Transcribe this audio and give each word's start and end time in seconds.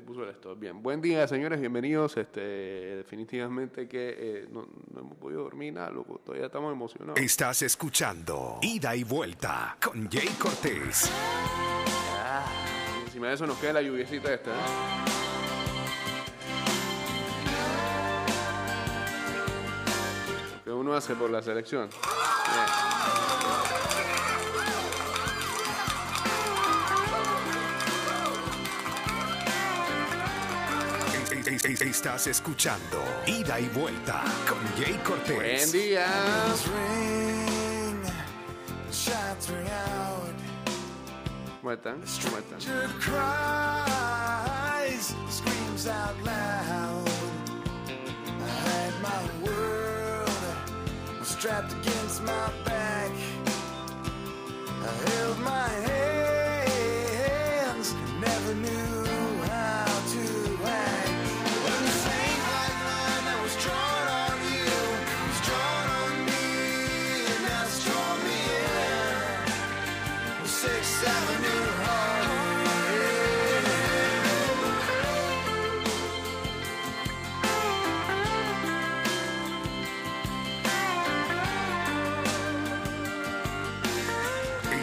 se 0.00 0.06
puso 0.06 0.22
el 0.24 0.30
stop. 0.30 0.58
Bien, 0.58 0.82
buen 0.82 1.02
día, 1.02 1.28
señores, 1.28 1.60
bienvenidos. 1.60 2.16
Este, 2.16 2.40
definitivamente 2.40 3.86
que 3.86 4.14
eh, 4.18 4.48
no, 4.50 4.66
no 4.94 5.00
hemos 5.00 5.18
podido 5.18 5.42
dormir 5.42 5.74
nada, 5.74 5.90
loco. 5.90 6.20
Todavía 6.24 6.46
estamos 6.46 6.72
emocionados. 6.72 7.20
Estás 7.20 7.60
escuchando 7.60 8.58
Ida 8.62 8.96
y 8.96 9.04
Vuelta 9.04 9.76
con 9.82 10.08
Jay 10.10 10.28
Cortés. 10.38 11.12
Encima 13.04 13.28
de 13.28 13.34
eso 13.34 13.46
nos 13.46 13.58
queda 13.58 13.74
la 13.74 13.82
lluviecita 13.82 14.32
esta. 14.32 14.50
¿eh? 14.50 14.54
Lo 20.64 20.64
que 20.64 20.70
uno 20.72 20.94
hace 20.94 21.14
por 21.14 21.28
la 21.28 21.42
selección. 21.42 21.90
Bien. 21.90 22.89
Estás 31.50 32.28
escuchando 32.28 33.02
Ida 33.26 33.58
y 33.58 33.66
Vuelta 33.70 34.22
con 34.48 34.64
Jay 34.78 34.96
Cortés. 35.02 35.72
Buen 35.72 35.72
día. 35.72 36.06
ring, 36.64 38.04
shots 38.92 39.48
ring 39.50 39.66
out. 39.66 40.30
¿Cómo 41.60 41.72
están? 41.72 42.00
¿Cómo 42.22 42.38
están? 42.38 42.60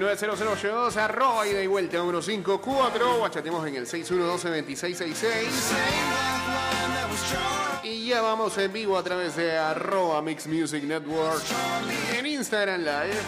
990082, 0.00 0.96
arroba 0.96 1.46
y 1.46 1.52
de 1.52 1.66
vuelta 1.68 1.98
154. 2.02 3.18
Guachatemos 3.18 3.66
en 3.66 3.76
el 3.76 3.86
61122666. 3.86 5.46
Y 7.84 8.08
ya 8.08 8.20
vamos 8.20 8.56
en 8.58 8.72
vivo 8.72 8.98
a 8.98 9.02
través 9.02 9.36
de 9.36 9.56
arroba 9.56 10.20
Mix 10.22 10.46
Music 10.46 10.82
Network 10.84 11.42
en 12.16 12.26
Instagram 12.26 12.80
Live. 12.80 13.20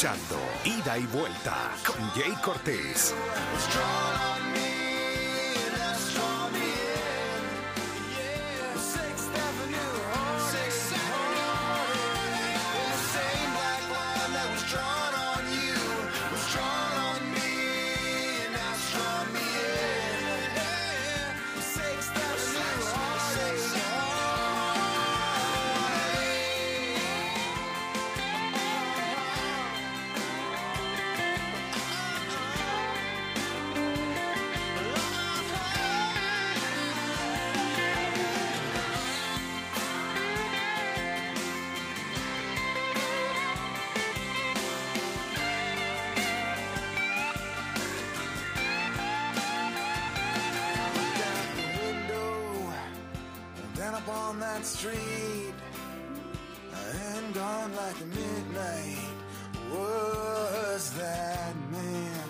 Escuchando 0.00 0.36
Ida 0.64 0.96
y 0.98 1.04
Vuelta 1.06 1.72
con 1.84 2.08
Jay 2.12 2.32
Cortés. 2.42 3.14
Street, 54.80 55.52
and 56.94 57.34
gone 57.34 57.70
like 57.76 58.00
a 58.00 58.06
midnight 58.06 59.12
was 59.70 60.90
that 60.92 61.54
man. 61.70 62.28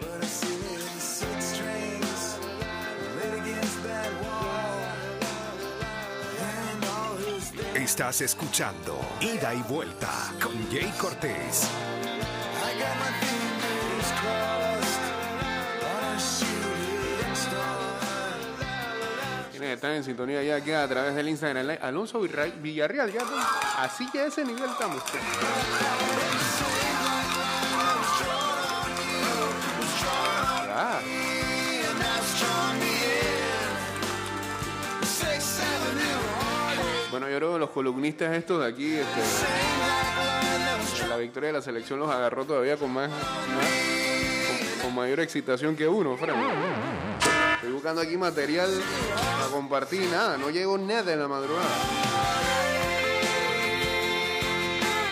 But 0.00 0.24
I 0.24 0.26
see 0.26 1.00
six 1.00 1.44
strings 1.54 2.38
laid 3.16 3.34
against 3.40 3.82
that 3.84 4.12
wall. 4.22 4.68
Estás 7.74 8.20
escuchando 8.20 8.98
Ida 9.20 9.54
y 9.54 9.62
Vuelta 9.62 10.30
con 10.40 10.52
Jay 10.70 10.92
Cortés. 11.00 11.66
Están 19.78 19.92
en 19.92 20.02
sintonía 20.02 20.42
ya 20.42 20.56
aquí 20.56 20.72
a 20.72 20.88
través 20.88 21.14
del 21.14 21.28
Instagram 21.28 21.64
Live. 21.64 21.78
Alonso 21.80 22.20
Villarreal, 22.20 23.12
ya 23.12 23.20
así 23.78 24.08
ya 24.12 24.22
a 24.22 24.26
ese 24.26 24.44
nivel 24.44 24.68
estamos. 24.68 25.00
Bueno, 37.12 37.28
yo 37.28 37.36
creo 37.36 37.52
que 37.52 37.58
los 37.60 37.70
columnistas 37.70 38.36
estos 38.36 38.60
de 38.60 38.66
aquí, 38.66 38.96
este, 38.96 39.20
la 41.08 41.16
victoria 41.16 41.48
de 41.48 41.52
la 41.52 41.62
selección 41.62 42.00
los 42.00 42.10
agarró 42.10 42.44
todavía 42.44 42.76
con 42.76 42.92
más, 42.92 43.10
con, 44.82 44.92
mayor 44.94 45.20
excitación 45.20 45.76
que 45.76 45.86
uno, 45.86 46.16
Fran 46.16 47.07
buscando 47.78 48.00
aquí 48.00 48.16
material 48.16 48.68
para 49.38 49.52
compartir, 49.52 50.04
nada, 50.10 50.36
no 50.36 50.50
llegó 50.50 50.76
nada 50.76 51.12
en 51.12 51.20
la 51.20 51.28
madrugada. 51.28 51.68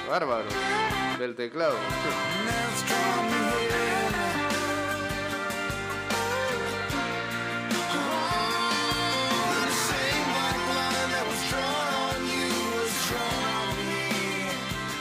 Bárbaro, 0.09 0.49
del 1.17 1.37
teclado. 1.37 1.77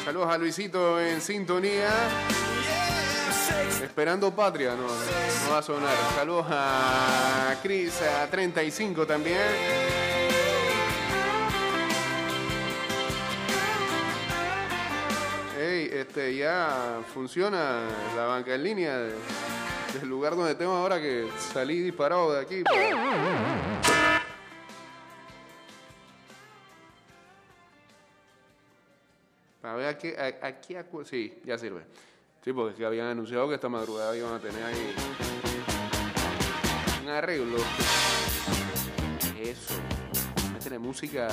Saludos 0.05 0.29
a 0.29 0.37
Luisito 0.37 1.01
en 1.01 1.19
sintonía. 1.19 1.89
Esperando 3.83 4.31
Patria, 4.33 4.73
no, 4.75 4.87
va 5.51 5.59
a 5.59 5.61
sonar. 5.61 5.95
Saludos 6.15 6.45
a 6.49 7.55
Cris 7.61 8.01
a 8.01 8.27
35 8.29 9.05
también. 9.05 9.37
Ey, 15.57 15.89
este, 15.93 16.35
ya 16.35 17.01
funciona 17.13 17.87
la 18.15 18.25
banca 18.25 18.55
en 18.55 18.63
línea 18.63 18.97
de- 18.97 19.13
del 19.99 20.09
lugar 20.09 20.35
donde 20.35 20.53
tengo 20.55 20.73
ahora 20.73 20.99
que 21.01 21.27
salí 21.53 21.79
disparado 21.81 22.33
de 22.33 22.41
aquí. 22.41 22.63
Para 29.61 29.75
ver 29.75 29.87
aquí, 29.87 30.09
a- 30.15 30.47
aquí, 30.47 30.73
acu- 30.75 31.03
sí, 31.05 31.41
ya 31.43 31.57
sirve. 31.57 31.83
Sí, 32.45 32.53
porque 32.53 32.73
es 32.73 32.77
que 32.77 32.85
habían 32.85 33.07
anunciado 33.07 33.49
que 33.49 33.55
esta 33.55 33.69
madrugada 33.69 34.15
iban 34.15 34.35
a 34.35 34.39
tener 34.39 34.63
ahí 34.63 34.93
un 37.01 37.09
arreglo. 37.09 37.57
Eso. 39.41 39.73
Métele 40.53 40.77
música 40.77 41.27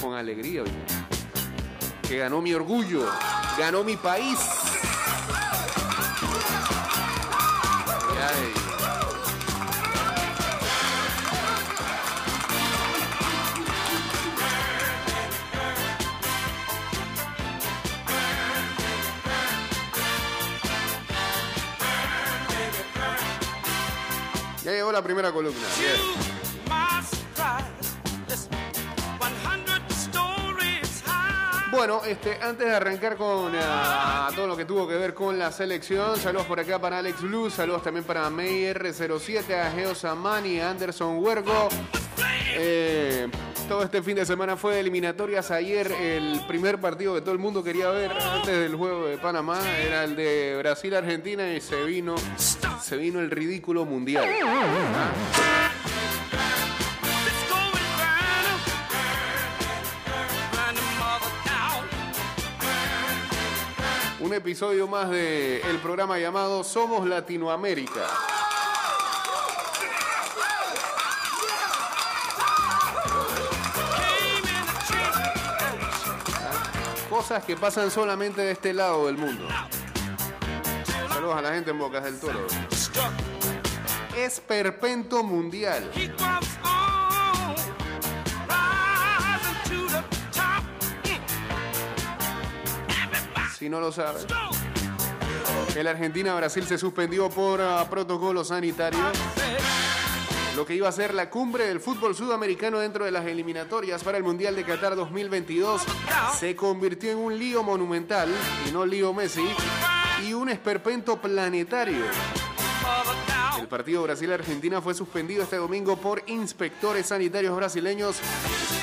con 0.00 0.14
alegría, 0.14 0.62
oye. 0.62 0.72
Que 2.08 2.16
ganó 2.18 2.42
mi 2.42 2.52
orgullo, 2.54 3.08
ganó 3.56 3.84
mi 3.84 3.96
país. 3.96 4.36
Ay. 8.20 8.61
Llegó 24.92 24.98
la 24.98 25.02
primera 25.02 25.32
columna. 25.32 25.66
Bien. 25.78 25.96
Bueno, 31.70 32.02
este, 32.04 32.38
antes 32.42 32.66
de 32.66 32.74
arrancar 32.74 33.16
con 33.16 33.50
ah, 33.56 34.28
todo 34.36 34.46
lo 34.46 34.56
que 34.56 34.66
tuvo 34.66 34.86
que 34.86 34.94
ver 34.94 35.14
con 35.14 35.38
la 35.38 35.50
selección, 35.50 36.18
saludos 36.18 36.46
por 36.46 36.60
acá 36.60 36.78
para 36.78 36.98
Alex 36.98 37.22
Blue, 37.22 37.48
saludos 37.48 37.82
también 37.82 38.04
para 38.04 38.28
May 38.28 38.64
R07, 38.74 39.58
a 39.58 39.70
Geo 39.70 39.94
Samani, 39.94 40.60
a 40.60 40.70
Anderson 40.70 41.16
Huergo. 41.18 41.70
Eh, 42.54 43.26
todo 43.72 43.84
este 43.84 44.02
fin 44.02 44.16
de 44.16 44.26
semana 44.26 44.54
fue 44.54 44.74
de 44.74 44.80
eliminatorias. 44.80 45.50
Ayer 45.50 45.90
el 45.92 46.42
primer 46.46 46.78
partido 46.78 47.14
que 47.14 47.22
todo 47.22 47.32
el 47.32 47.38
mundo 47.38 47.64
quería 47.64 47.88
ver 47.88 48.12
antes 48.12 48.54
del 48.54 48.76
juego 48.76 49.06
de 49.06 49.16
Panamá 49.16 49.62
era 49.80 50.04
el 50.04 50.14
de 50.14 50.56
Brasil-Argentina 50.58 51.50
y 51.54 51.60
se 51.62 51.82
vino, 51.84 52.16
se 52.36 52.96
vino 52.98 53.18
el 53.18 53.30
ridículo 53.30 53.86
mundial. 53.86 54.28
Un 64.20 64.34
episodio 64.34 64.86
más 64.86 65.08
de 65.08 65.62
el 65.62 65.78
programa 65.78 66.18
llamado 66.18 66.62
Somos 66.62 67.08
Latinoamérica. 67.08 68.06
Cosas 77.12 77.44
que 77.44 77.58
pasan 77.58 77.90
solamente 77.90 78.40
de 78.40 78.52
este 78.52 78.72
lado 78.72 79.04
del 79.04 79.18
mundo. 79.18 79.46
Saludos 81.10 81.36
a 81.36 81.42
la 81.42 81.52
gente 81.52 81.70
en 81.70 81.78
Bocas 81.78 82.04
del 82.04 82.18
Toro. 82.18 82.46
Es 84.16 84.40
perpento 84.40 85.22
mundial. 85.22 85.90
Si 93.58 93.68
no 93.68 93.78
lo 93.78 93.92
sabes. 93.92 94.26
El 95.76 95.88
Argentina-Brasil 95.88 96.66
se 96.66 96.78
suspendió 96.78 97.28
por 97.28 97.60
ah, 97.60 97.86
protocolo 97.90 98.42
sanitario. 98.42 98.98
Lo 100.56 100.66
que 100.66 100.74
iba 100.74 100.86
a 100.86 100.92
ser 100.92 101.14
la 101.14 101.30
cumbre 101.30 101.66
del 101.66 101.80
fútbol 101.80 102.14
sudamericano 102.14 102.78
dentro 102.78 103.06
de 103.06 103.10
las 103.10 103.24
eliminatorias 103.24 104.04
para 104.04 104.18
el 104.18 104.24
Mundial 104.24 104.54
de 104.54 104.64
Qatar 104.64 104.94
2022 104.94 105.82
se 106.38 106.54
convirtió 106.54 107.10
en 107.10 107.18
un 107.18 107.38
lío 107.38 107.62
monumental, 107.62 108.28
y 108.68 108.72
no 108.72 108.84
lío 108.84 109.14
Messi, 109.14 109.46
y 110.26 110.34
un 110.34 110.50
esperpento 110.50 111.18
planetario. 111.20 112.04
El 113.58 113.66
partido 113.66 114.02
Brasil-Argentina 114.02 114.82
fue 114.82 114.92
suspendido 114.92 115.42
este 115.42 115.56
domingo 115.56 115.96
por 115.96 116.22
inspectores 116.26 117.06
sanitarios 117.06 117.56
brasileños 117.56 118.16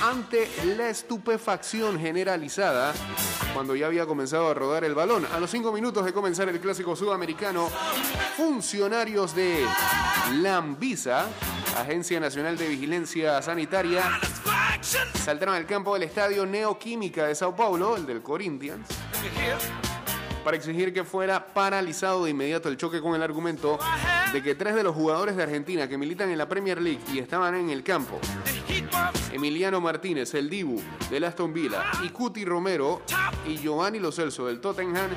ante 0.01 0.49
la 0.77 0.89
estupefacción 0.89 1.99
generalizada 1.99 2.93
cuando 3.53 3.75
ya 3.75 3.87
había 3.87 4.05
comenzado 4.05 4.49
a 4.49 4.53
rodar 4.53 4.83
el 4.83 4.95
balón. 4.95 5.25
A 5.33 5.39
los 5.39 5.51
cinco 5.51 5.71
minutos 5.71 6.05
de 6.05 6.13
comenzar 6.13 6.49
el 6.49 6.59
clásico 6.59 6.95
sudamericano, 6.95 7.69
funcionarios 8.37 9.35
de 9.35 9.65
la 10.41 10.57
Anvisa, 10.57 11.27
Agencia 11.81 12.19
Nacional 12.19 12.57
de 12.57 12.67
Vigilancia 12.67 13.41
Sanitaria, 13.41 14.03
saltaron 15.13 15.55
al 15.55 15.65
campo 15.65 15.93
del 15.93 16.03
estadio 16.03 16.45
Neoquímica 16.45 17.27
de 17.27 17.35
Sao 17.35 17.55
Paulo, 17.55 17.95
el 17.95 18.05
del 18.05 18.21
Corinthians, 18.21 18.87
para 20.43 20.57
exigir 20.57 20.93
que 20.93 21.03
fuera 21.03 21.47
paralizado 21.47 22.25
de 22.25 22.31
inmediato 22.31 22.69
el 22.69 22.77
choque 22.77 23.01
con 23.01 23.15
el 23.15 23.23
argumento 23.23 23.79
de 24.33 24.43
que 24.43 24.55
tres 24.55 24.75
de 24.75 24.83
los 24.83 24.95
jugadores 24.95 25.35
de 25.35 25.43
Argentina 25.43 25.87
que 25.87 25.97
militan 25.97 26.29
en 26.29 26.37
la 26.37 26.47
Premier 26.47 26.81
League 26.81 27.01
y 27.13 27.19
estaban 27.19 27.55
en 27.55 27.69
el 27.69 27.83
campo, 27.83 28.19
Emiliano 29.31 29.79
Martínez, 29.79 30.33
el 30.33 30.49
Dibu 30.49 30.81
del 31.09 31.23
Aston 31.23 31.53
Villa, 31.53 31.83
y 32.03 32.09
Cuti 32.09 32.45
Romero 32.45 33.01
y 33.47 33.57
Giovanni 33.57 33.99
Lo 33.99 34.11
Celso 34.11 34.47
del 34.47 34.59
Tottenham, 34.59 35.09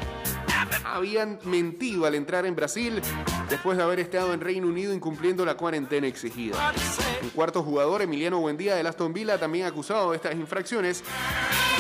habían 0.85 1.38
mentido 1.44 2.06
al 2.06 2.14
entrar 2.14 2.47
en 2.47 2.55
Brasil 2.55 3.00
después 3.49 3.76
de 3.76 3.82
haber 3.82 4.00
estado 4.00 4.32
en 4.32 4.41
Reino 4.41 4.67
Unido 4.67 4.93
incumpliendo 4.94 5.44
la 5.44 5.57
cuarentena 5.57 6.07
exigida. 6.07 6.73
El 7.23 7.31
cuarto 7.31 7.62
jugador, 7.62 8.02
Emiliano 8.02 8.40
Buendía 8.40 8.75
del 8.75 8.87
Aston 8.87 9.12
Villa, 9.12 9.38
también 9.38 9.66
acusado 9.66 10.11
de 10.11 10.16
estas 10.16 10.35
infracciones, 10.35 11.02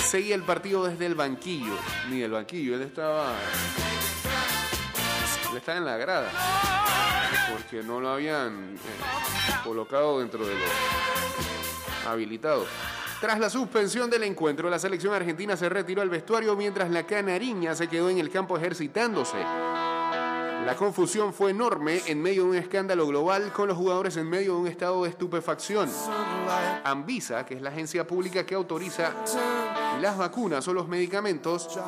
seguía 0.00 0.34
el 0.34 0.42
partido 0.42 0.84
desde 0.84 1.06
el 1.06 1.14
banquillo. 1.14 1.76
Ni 2.10 2.20
del 2.20 2.32
banquillo, 2.32 2.74
él 2.74 2.82
estaba. 2.82 3.34
Él 5.50 5.56
estaba 5.56 5.78
en 5.78 5.84
la 5.84 5.96
grada. 5.96 6.30
Porque 7.52 7.82
no 7.82 8.00
lo 8.00 8.10
habían 8.10 8.74
eh, 8.74 9.54
colocado 9.64 10.20
dentro 10.20 10.46
de 10.46 10.54
los 10.54 12.06
habilitados. 12.06 12.68
Tras 13.22 13.38
la 13.38 13.48
suspensión 13.48 14.10
del 14.10 14.24
encuentro, 14.24 14.68
la 14.68 14.80
selección 14.80 15.14
argentina 15.14 15.56
se 15.56 15.68
retiró 15.68 16.02
al 16.02 16.10
vestuario 16.10 16.56
mientras 16.56 16.90
la 16.90 17.06
canariña 17.06 17.72
se 17.72 17.86
quedó 17.86 18.10
en 18.10 18.18
el 18.18 18.28
campo 18.30 18.58
ejercitándose. 18.58 19.36
La 19.38 20.74
confusión 20.76 21.32
fue 21.32 21.52
enorme 21.52 22.02
en 22.06 22.20
medio 22.20 22.42
de 22.42 22.50
un 22.50 22.56
escándalo 22.56 23.06
global 23.06 23.52
con 23.52 23.68
los 23.68 23.76
jugadores 23.76 24.16
en 24.16 24.28
medio 24.28 24.54
de 24.54 24.60
un 24.62 24.66
estado 24.66 25.04
de 25.04 25.10
estupefacción. 25.10 25.88
Anvisa, 26.82 27.46
que 27.46 27.54
es 27.54 27.62
la 27.62 27.70
agencia 27.70 28.04
pública 28.04 28.44
que 28.44 28.56
autoriza 28.56 29.12
las 30.00 30.18
vacunas 30.18 30.66
o 30.66 30.74
los 30.74 30.88
medicamentos, 30.88 31.78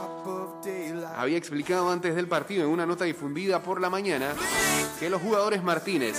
había 1.16 1.36
explicado 1.36 1.90
antes 1.90 2.14
del 2.14 2.28
partido 2.28 2.62
en 2.62 2.70
una 2.70 2.86
nota 2.86 3.06
difundida 3.06 3.60
por 3.60 3.80
la 3.80 3.90
mañana 3.90 4.34
que 5.00 5.10
los 5.10 5.20
jugadores 5.20 5.64
Martínez, 5.64 6.16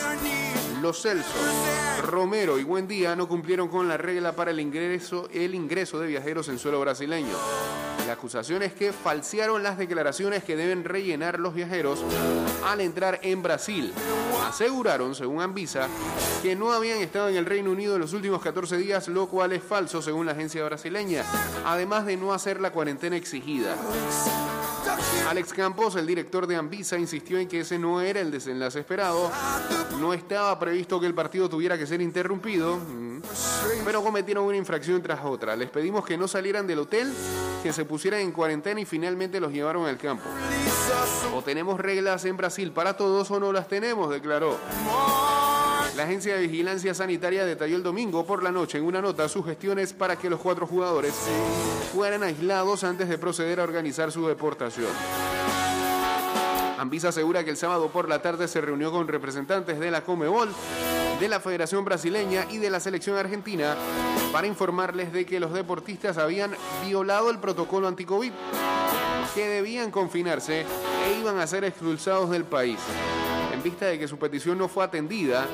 Los 0.86 1.02
Celso, 1.02 1.34
Romero 2.04 2.60
y 2.60 2.64
Buendía 2.64 3.16
no 3.16 3.28
cumplieron 3.28 3.70
con 3.70 3.88
la 3.88 3.98
regla 3.98 4.36
para 4.36 4.52
el 4.52 4.60
ingreso, 4.60 5.28
el 5.34 5.56
ingreso 5.56 6.00
de 6.00 6.06
viajeros 6.06 6.48
en 6.48 6.60
suelo 6.60 6.80
brasileño. 6.80 7.36
La 8.06 8.14
acusación 8.14 8.62
es 8.62 8.74
que 8.74 8.94
falsearon 8.94 9.64
las 9.64 9.80
declaraciones 9.80 10.44
que 10.44 10.56
deben 10.56 10.84
rellenar 10.84 11.40
los 11.40 11.56
viajeros 11.56 12.04
al 12.68 12.82
entrar 12.82 13.20
en 13.24 13.42
Brasil. 13.42 13.92
Aseguraron, 14.48 15.16
según 15.16 15.42
Anvisa, 15.42 15.88
que 16.44 16.56
no 16.56 16.72
habían 16.72 17.00
estado 17.00 17.30
en 17.30 17.38
el 17.38 17.48
Reino 17.48 17.72
Unido 17.72 17.96
en 17.96 18.02
los 18.02 18.14
últimos 18.14 18.40
14 18.44 18.78
días, 18.78 19.08
lo 19.08 19.26
cual 19.26 19.54
es 19.54 19.64
falso 19.64 20.04
según 20.04 20.28
la 20.28 20.34
agencia 20.34 20.64
brasileña, 20.66 21.24
además 21.66 22.06
de 22.06 22.16
no 22.16 22.32
hacer 22.32 22.62
la 22.62 22.70
cuarentena 22.70 23.18
exigida. 23.18 23.76
Alex 25.28 25.54
Campos, 25.54 25.96
el 25.96 26.06
director 26.06 26.48
de 26.48 26.56
Anvisa, 26.56 26.98
insistió 26.98 27.40
en 27.40 27.48
que 27.48 27.62
ese 27.62 27.80
no 27.80 28.02
era 28.02 28.20
el 28.20 28.32
desenlace 28.32 28.80
esperado. 28.80 29.32
No 30.00 30.14
estaba 30.14 30.58
previsto 30.60 31.00
que 31.00 31.08
el 31.08 31.14
partido 31.14 31.50
tuviera 31.50 31.78
que 31.78 31.88
ser 31.88 32.02
interrumpido, 32.02 32.78
mm, 32.78 33.22
pero 33.84 34.04
cometieron 34.04 34.46
una 34.46 34.58
infracción 34.58 35.02
tras 35.02 35.24
otra. 35.26 35.56
Les 35.56 35.70
pedimos 35.70 36.06
que 36.06 36.18
no 36.18 36.28
salieran 36.28 36.68
del 36.68 36.80
hotel, 36.80 37.12
que 37.64 37.74
se 37.74 37.86
pusieran 37.86 38.20
en 38.22 38.32
cuarentena 38.32 38.80
y 38.80 38.86
finalmente 38.86 39.40
los 39.40 39.52
llevaron 39.52 39.88
al 39.88 39.98
campo. 39.98 40.26
O 41.34 41.42
tenemos 41.42 41.80
reglas 41.80 42.24
en 42.26 42.38
Brasil 42.38 42.72
para 42.72 42.96
todos 42.96 43.32
o 43.32 43.40
no 43.40 43.52
las 43.52 43.68
tenemos, 43.68 44.10
declaró. 44.10 44.58
La 45.96 46.04
agencia 46.04 46.36
de 46.36 46.42
vigilancia 46.42 46.94
sanitaria 46.94 47.46
detalló 47.46 47.78
el 47.78 47.84
domingo 47.84 48.26
por 48.26 48.44
la 48.44 48.52
noche 48.52 48.78
en 48.78 48.84
una 48.84 49.02
nota 49.02 49.30
sus 49.30 49.46
gestiones 49.46 49.94
para 49.94 50.18
que 50.18 50.30
los 50.30 50.42
cuatro 50.42 50.68
jugadores 50.68 51.14
fueran 51.94 52.22
aislados 52.24 52.84
antes 52.84 53.08
de 53.08 53.18
proceder 53.18 53.62
a 53.62 53.64
organizar 53.64 54.12
su 54.12 54.28
deportación. 54.28 54.90
Anvisa 56.78 57.10
asegura 57.10 57.46
que 57.46 57.52
el 57.52 57.56
sábado 57.56 57.88
por 57.88 58.10
la 58.10 58.22
tarde 58.22 58.50
se 58.50 58.60
reunió 58.60 58.92
con 58.92 59.08
representantes 59.08 59.80
de 59.80 59.90
la 59.90 60.02
Comebol, 60.04 60.50
de 61.18 61.30
la 61.30 61.40
Federación 61.40 61.86
Brasileña 61.86 62.46
y 62.52 62.58
de 62.58 62.70
la 62.70 62.82
Selección 62.82 63.16
Argentina 63.16 63.78
para 64.34 64.48
informarles 64.48 65.14
de 65.14 65.26
que 65.26 65.40
los 65.40 65.54
deportistas 65.54 66.18
habían 66.18 66.52
violado 66.86 67.30
el 67.30 67.40
protocolo 67.40 67.88
anticovid, 67.88 68.34
que 69.34 69.48
debían 69.48 69.92
confinarse 69.92 70.62
e 71.08 71.20
iban 71.22 71.40
a 71.40 71.48
ser 71.48 71.64
expulsados 71.64 72.30
del 72.32 72.44
país. 72.44 72.80
Vista 73.66 73.88
de 73.88 73.98
que 73.98 74.08
su 74.08 74.20
petición 74.20 74.60
no 74.60 74.68
fue 74.68 74.84
atendida, 74.84 75.48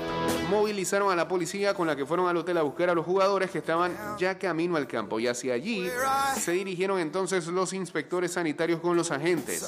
movilizaron 0.49 1.13
a 1.13 1.15
la 1.15 1.29
policía 1.29 1.73
con 1.73 1.87
la 1.87 1.95
que 1.95 2.05
fueron 2.05 2.27
al 2.27 2.35
hotel 2.35 2.57
a 2.57 2.61
buscar 2.61 2.89
a 2.89 2.93
los 2.93 3.05
jugadores 3.05 3.49
que 3.51 3.59
estaban 3.59 3.95
ya 4.19 4.37
camino 4.37 4.75
al 4.75 4.85
campo 4.85 5.17
y 5.17 5.27
hacia 5.27 5.53
allí 5.53 5.89
se 6.37 6.51
dirigieron 6.51 6.99
entonces 6.99 7.47
los 7.47 7.71
inspectores 7.71 8.33
sanitarios 8.33 8.81
con 8.81 8.97
los 8.97 9.11
agentes. 9.11 9.65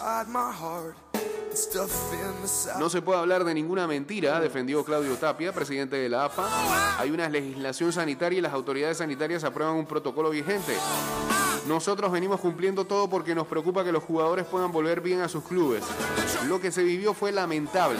No 2.79 2.89
se 2.89 3.01
puede 3.01 3.19
hablar 3.19 3.43
de 3.43 3.53
ninguna 3.53 3.87
mentira, 3.87 4.39
defendió 4.39 4.83
Claudio 4.83 5.15
Tapia, 5.17 5.53
presidente 5.53 5.95
de 5.95 6.09
la 6.09 6.25
AFA. 6.25 6.99
Hay 6.99 7.11
una 7.11 7.29
legislación 7.29 7.93
sanitaria 7.93 8.39
y 8.39 8.41
las 8.41 8.53
autoridades 8.53 8.97
sanitarias 8.97 9.43
aprueban 9.43 9.75
un 9.75 9.85
protocolo 9.85 10.29
vigente. 10.29 10.75
Nosotros 11.67 12.11
venimos 12.11 12.39
cumpliendo 12.39 12.85
todo 12.85 13.09
porque 13.09 13.35
nos 13.35 13.47
preocupa 13.47 13.83
que 13.83 13.91
los 13.91 14.03
jugadores 14.03 14.45
puedan 14.45 14.71
volver 14.71 15.01
bien 15.01 15.21
a 15.21 15.29
sus 15.29 15.43
clubes. 15.43 15.83
Lo 16.47 16.59
que 16.59 16.71
se 16.71 16.83
vivió 16.83 17.13
fue 17.13 17.31
lamentable. 17.31 17.99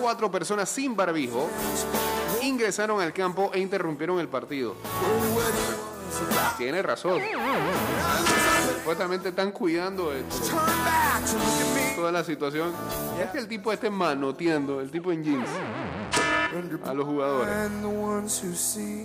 Cuatro 0.00 0.30
personas 0.30 0.68
sin 0.68 0.94
barbijo 0.94 1.48
ingresaron 2.42 3.00
al 3.00 3.12
campo 3.12 3.50
e 3.54 3.58
interrumpieron 3.58 4.20
el 4.20 4.28
partido. 4.28 4.74
Tiene 6.56 6.82
razón. 6.82 7.20
Supuestamente 8.76 9.30
están 9.30 9.50
cuidando 9.50 10.10
de 10.10 10.22
Toda 12.04 12.12
la 12.12 12.22
situación. 12.24 12.70
Es 13.18 13.30
que 13.30 13.38
el 13.38 13.48
tipo 13.48 13.72
esté 13.72 13.88
manoteando, 13.88 14.78
el 14.82 14.90
tipo 14.90 15.10
en 15.10 15.24
jeans, 15.24 15.48
a 16.84 16.92
los 16.92 17.06
jugadores. 17.06 17.48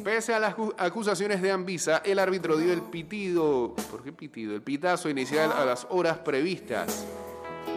Pese 0.04 0.34
a 0.34 0.40
las 0.42 0.54
acu- 0.58 0.74
acusaciones 0.78 1.42
de 1.42 1.50
Anvisa, 1.50 2.02
el 2.04 2.20
árbitro 2.20 2.58
dio 2.58 2.74
el 2.74 2.82
pitido, 2.82 3.74
¿por 3.90 4.04
qué 4.04 4.12
pitido? 4.12 4.54
El 4.54 4.62
pitazo 4.64 5.08
inicial 5.10 5.50
a 5.54 5.64
las 5.64 5.88
horas 5.90 6.18
previstas. 6.18 7.06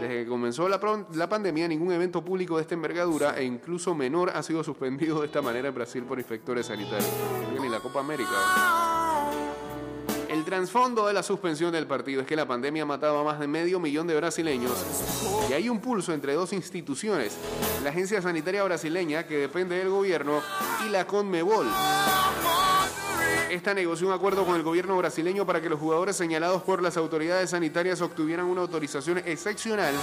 Desde 0.00 0.24
que 0.24 0.26
comenzó 0.28 0.68
la, 0.68 0.80
la 1.14 1.28
pandemia, 1.28 1.68
ningún 1.68 1.92
evento 1.92 2.24
público 2.24 2.56
de 2.56 2.62
esta 2.62 2.74
envergadura 2.74 3.38
e 3.38 3.44
incluso 3.44 3.94
menor 3.94 4.30
ha 4.34 4.42
sido 4.42 4.64
suspendido 4.64 5.20
de 5.20 5.26
esta 5.26 5.40
manera 5.40 5.68
en 5.68 5.74
Brasil 5.76 6.02
por 6.02 6.18
inspectores 6.18 6.66
sanitarios. 6.66 7.08
Ni 7.60 7.68
la 7.68 7.78
Copa 7.78 8.00
América. 8.00 8.28
El 8.28 8.91
trasfondo 10.52 11.06
de 11.06 11.14
la 11.14 11.22
suspensión 11.22 11.72
del 11.72 11.86
partido 11.86 12.20
es 12.20 12.26
que 12.26 12.36
la 12.36 12.44
pandemia 12.44 12.84
mataba 12.84 13.22
a 13.22 13.24
más 13.24 13.40
de 13.40 13.46
medio 13.46 13.80
millón 13.80 14.06
de 14.06 14.14
brasileños 14.14 14.72
y 15.48 15.54
hay 15.54 15.70
un 15.70 15.80
pulso 15.80 16.12
entre 16.12 16.34
dos 16.34 16.52
instituciones, 16.52 17.38
la 17.82 17.88
Agencia 17.88 18.20
Sanitaria 18.20 18.62
Brasileña, 18.62 19.26
que 19.26 19.38
depende 19.38 19.78
del 19.78 19.88
gobierno, 19.88 20.42
y 20.84 20.90
la 20.90 21.06
CONMEBOL. 21.06 21.66
Esta 23.50 23.72
negoció 23.72 24.08
un 24.08 24.12
acuerdo 24.12 24.44
con 24.44 24.54
el 24.56 24.62
gobierno 24.62 24.94
brasileño 24.98 25.46
para 25.46 25.62
que 25.62 25.70
los 25.70 25.80
jugadores 25.80 26.16
señalados 26.16 26.60
por 26.60 26.82
las 26.82 26.98
autoridades 26.98 27.48
sanitarias 27.48 28.02
obtuvieran 28.02 28.44
una 28.44 28.60
autorización 28.60 29.18
excepcional 29.24 29.94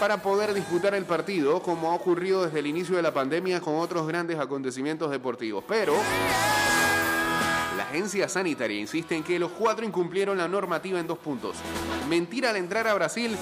para 0.00 0.22
poder 0.22 0.54
disputar 0.54 0.94
el 0.94 1.04
partido, 1.04 1.60
como 1.60 1.90
ha 1.90 1.94
ocurrido 1.94 2.46
desde 2.46 2.60
el 2.60 2.66
inicio 2.66 2.96
de 2.96 3.02
la 3.02 3.12
pandemia 3.12 3.60
con 3.60 3.74
otros 3.76 4.08
grandes 4.08 4.38
acontecimientos 4.38 5.10
deportivos. 5.10 5.64
Pero 5.68 5.92
la 7.76 7.84
agencia 7.84 8.28
sanitaria 8.28 8.78
insiste 8.78 9.14
en 9.14 9.22
que 9.22 9.38
los 9.38 9.52
cuatro 9.52 9.84
incumplieron 9.84 10.38
la 10.38 10.48
normativa 10.48 10.98
en 10.98 11.06
dos 11.06 11.18
puntos. 11.18 11.56
Mentir 12.08 12.46
al 12.46 12.56
entrar 12.56 12.86
a 12.86 12.94
Brasil 12.94 13.36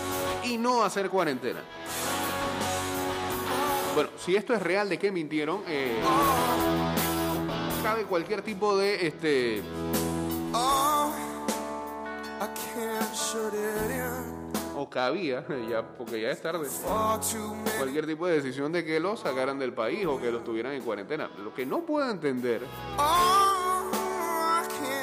y 0.44 0.58
no 0.58 0.82
hacer 0.82 1.08
cuarentena. 1.10 1.60
Bueno, 3.94 4.10
si 4.18 4.34
esto 4.34 4.54
es 4.54 4.62
real 4.62 4.88
de 4.88 4.98
que 4.98 5.12
mintieron, 5.12 5.62
eh, 5.68 5.96
cabe 7.82 8.04
cualquier 8.04 8.42
tipo 8.42 8.76
de 8.76 9.06
este 9.06 9.62
o 14.76 14.90
cabía 14.90 15.44
ya 15.70 15.82
porque 15.96 16.20
ya 16.20 16.30
es 16.30 16.42
tarde 16.42 16.68
cualquier 17.78 18.06
tipo 18.06 18.26
de 18.26 18.34
decisión 18.34 18.72
de 18.72 18.84
que 18.84 18.98
los 19.00 19.20
sacaran 19.20 19.58
del 19.58 19.72
país 19.72 20.04
o 20.06 20.20
que 20.20 20.30
los 20.30 20.42
tuvieran 20.44 20.72
en 20.72 20.82
cuarentena. 20.82 21.30
Lo 21.42 21.54
que 21.54 21.64
no 21.64 21.86
puedo 21.86 22.10
entender. 22.10 22.62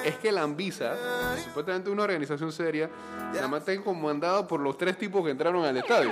Es 0.04 0.16
que 0.18 0.32
la 0.32 0.44
Anvisa, 0.44 0.96
supuestamente 1.44 1.90
una 1.90 2.04
organización 2.04 2.52
seria, 2.52 2.90
más 3.50 3.68
está 3.68 3.82
comandada 3.84 4.48
por 4.48 4.60
los 4.60 4.78
tres 4.78 4.98
tipos 4.98 5.24
que 5.24 5.32
entraron 5.32 5.64
al 5.66 5.78
estadio. 5.78 6.10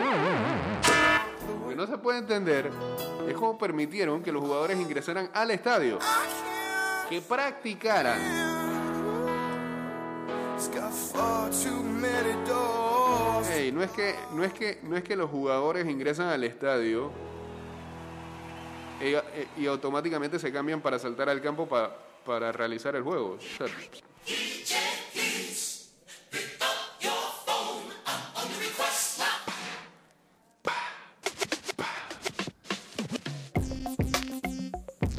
Lo 1.61 1.69
que 1.69 1.75
no 1.75 1.87
se 1.87 1.97
puede 1.97 2.19
entender 2.19 2.69
es 3.27 3.33
cómo 3.35 3.57
permitieron 3.57 4.21
que 4.21 4.31
los 4.31 4.41
jugadores 4.43 4.77
ingresaran 4.79 5.29
al 5.33 5.51
estadio, 5.51 5.99
que 7.09 7.21
practicaran, 7.21 8.19
It's 10.55 10.69
got 10.75 10.91
far 10.91 11.49
too 11.51 11.81
many 11.81 12.33
doors. 12.45 13.49
Ey, 13.49 13.71
no 13.71 13.81
es 13.81 13.91
que 13.91 14.13
no 14.33 14.43
es 14.43 14.51
que 14.51 14.79
no 14.83 14.97
es 14.97 15.03
que 15.05 15.15
los 15.15 15.29
jugadores 15.29 15.87
ingresan 15.87 16.27
al 16.27 16.43
estadio 16.43 17.11
y, 18.99 19.13
eh, 19.13 19.47
y 19.55 19.67
automáticamente 19.67 20.37
se 20.37 20.51
cambian 20.51 20.81
para 20.81 20.99
saltar 20.99 21.29
al 21.29 21.39
campo 21.41 21.65
pa- 21.65 21.91
para 22.25 22.51
realizar 22.51 22.95
el 22.95 23.03
juego. 23.03 23.37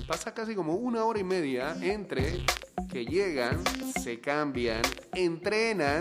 Pasa 0.06 0.34
casi 0.34 0.54
como 0.54 0.74
una 0.74 1.04
hora 1.04 1.20
y 1.20 1.24
media 1.24 1.76
entre 1.80 2.44
que 2.90 3.06
llegan, 3.06 3.62
se 4.02 4.20
cambian, 4.20 4.82
entrenan, 5.14 6.00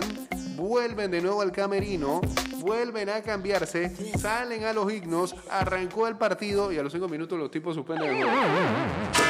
vuelven 0.56 1.10
de 1.10 1.20
nuevo 1.20 1.40
al 1.42 1.52
camerino, 1.52 2.20
vuelven 2.58 3.08
a 3.08 3.22
cambiarse, 3.22 3.90
salen 4.18 4.64
a 4.64 4.72
los 4.72 4.92
himnos, 4.92 5.36
arrancó 5.48 6.08
el 6.08 6.16
partido 6.16 6.72
y 6.72 6.78
a 6.78 6.82
los 6.82 6.92
cinco 6.92 7.08
minutos 7.08 7.38
los 7.38 7.50
tipos 7.50 7.76
suspenden 7.76 8.16
el 8.16 8.24
juego. 8.24 9.29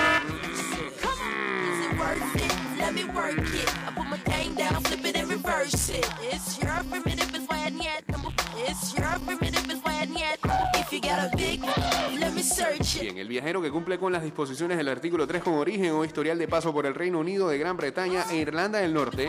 Worth 2.01 2.37
it? 2.37 2.79
Let 2.79 2.95
me 2.95 3.05
work 3.05 3.37
it. 3.39 3.69
I 3.87 3.93
put 3.95 4.07
my 4.09 4.17
thing 4.17 4.55
down, 4.55 4.83
flip 4.83 5.05
it 5.05 5.17
and 5.17 5.29
reverse 5.29 5.91
it. 5.91 6.09
It's 6.23 6.59
your 6.63 6.73
primitive 6.91 7.35
is 7.35 7.47
why 7.47 7.71
yet. 7.83 8.05
It's 8.57 8.97
your 8.97 9.19
primitive 9.27 9.50
Bien, 13.01 13.19
el 13.19 13.29
viajero 13.29 13.61
que 13.61 13.71
cumple 13.71 13.99
con 13.99 14.13
las 14.13 14.23
disposiciones 14.23 14.77
del 14.79 14.89
artículo 14.89 15.27
3 15.27 15.43
con 15.43 15.55
origen 15.55 15.93
o 15.93 16.05
historial 16.05 16.39
de 16.39 16.49
paso 16.49 16.73
por 16.73 16.87
el 16.87 16.95
Reino 16.95 17.19
Unido 17.19 17.49
de 17.49 17.59
Gran 17.59 17.77
Bretaña 17.77 18.25
e 18.31 18.37
Irlanda 18.37 18.79
del 18.79 18.95
Norte, 18.95 19.29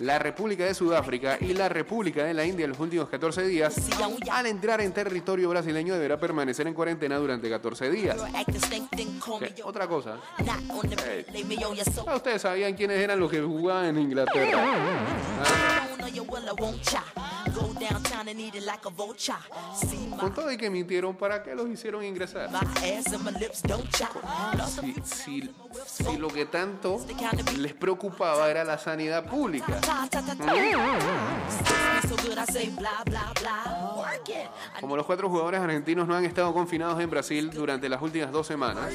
la 0.00 0.18
República 0.18 0.64
de 0.64 0.74
Sudáfrica 0.74 1.38
y 1.40 1.54
la 1.54 1.68
República 1.68 2.24
de 2.24 2.34
la 2.34 2.44
India 2.44 2.64
en 2.64 2.70
los 2.70 2.80
últimos 2.80 3.08
14 3.08 3.46
días, 3.46 3.74
al 4.30 4.46
entrar 4.46 4.80
en 4.80 4.92
territorio 4.92 5.48
brasileño 5.48 5.94
deberá 5.94 6.18
permanecer 6.18 6.66
en 6.66 6.74
cuarentena 6.74 7.16
durante 7.16 7.48
14 7.50 7.90
días. 7.90 8.16
Otra 9.64 9.86
cosa, 9.88 10.18
soul. 11.92 12.06
ah, 12.08 12.16
ustedes 12.16 12.42
sabían 12.42 12.74
quiénes 12.74 12.98
eran 12.98 13.18
los 13.18 13.30
que 13.30 13.40
jugaban 13.40 13.86
en 13.86 13.98
Inglaterra. 13.98 14.62
Ah, 15.44 15.88
con 20.18 20.34
todo 20.34 20.52
y 20.52 20.56
que 20.56 20.70
mintieron, 20.70 21.16
¿para 21.16 21.42
qué 21.42 21.54
los 21.54 21.68
hicieron 21.68 22.04
ingresar? 22.04 22.50
Si, 24.66 24.94
si- 25.04 25.50
si 25.86 26.16
lo 26.18 26.28
que 26.28 26.46
tanto 26.46 27.00
les 27.58 27.74
preocupaba 27.74 28.50
era 28.50 28.64
la 28.64 28.78
sanidad 28.78 29.24
pública. 29.26 29.80
Como 34.80 34.96
los 34.96 35.06
cuatro 35.06 35.28
jugadores 35.28 35.60
argentinos 35.60 36.06
no 36.08 36.14
han 36.16 36.24
estado 36.24 36.52
confinados 36.52 37.00
en 37.00 37.10
Brasil 37.10 37.50
durante 37.50 37.88
las 37.88 38.02
últimas 38.02 38.30
dos 38.32 38.46
semanas, 38.46 38.86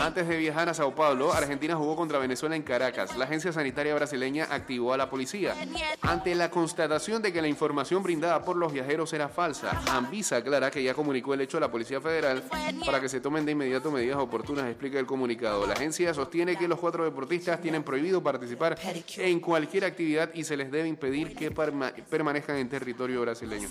Antes 0.00 0.28
de 0.28 0.36
viajar 0.36 0.68
a 0.68 0.74
Sao 0.74 0.94
Paulo, 0.94 1.32
Argentina 1.32 1.74
jugó 1.74 1.96
contra 1.96 2.18
Venezuela 2.18 2.54
en 2.54 2.62
Caracas. 2.62 3.16
La 3.16 3.24
agencia 3.24 3.52
sanitaria 3.52 3.94
brasileña 3.94 4.46
activó 4.50 4.92
a 4.92 4.96
la 4.96 5.08
policía. 5.10 5.54
Ante 6.02 6.34
la 6.34 6.50
constatación 6.50 7.22
de 7.22 7.32
que 7.32 7.40
la 7.42 7.48
información 7.48 8.02
brindada 8.02 8.42
por 8.42 8.56
los 8.56 8.72
viajeros 8.72 9.12
era 9.14 9.28
falsa, 9.28 9.80
Anvisa 9.90 10.36
aclara 10.36 10.70
que 10.70 10.82
ya 10.82 10.94
comunicó 10.94 11.25
el 11.34 11.40
hecho 11.40 11.56
a 11.56 11.60
la 11.60 11.70
Policía 11.70 12.00
Federal 12.00 12.42
para 12.86 13.00
que 13.00 13.08
se 13.08 13.20
tomen 13.20 13.44
de 13.46 13.52
inmediato 13.52 13.90
medidas 13.90 14.18
oportunas, 14.18 14.66
explica 14.66 14.98
el 14.98 15.06
comunicado. 15.06 15.66
La 15.66 15.74
agencia 15.74 16.12
sostiene 16.14 16.56
que 16.56 16.68
los 16.68 16.78
cuatro 16.78 17.04
deportistas 17.04 17.60
tienen 17.60 17.82
prohibido 17.82 18.22
participar 18.22 18.76
en 19.18 19.40
cualquier 19.40 19.84
actividad 19.84 20.30
y 20.34 20.44
se 20.44 20.56
les 20.56 20.70
debe 20.70 20.88
impedir 20.88 21.34
que 21.34 21.52
perma- 21.54 21.92
permanezcan 22.08 22.56
en 22.56 22.68
territorio 22.68 23.20
brasileño. 23.22 23.68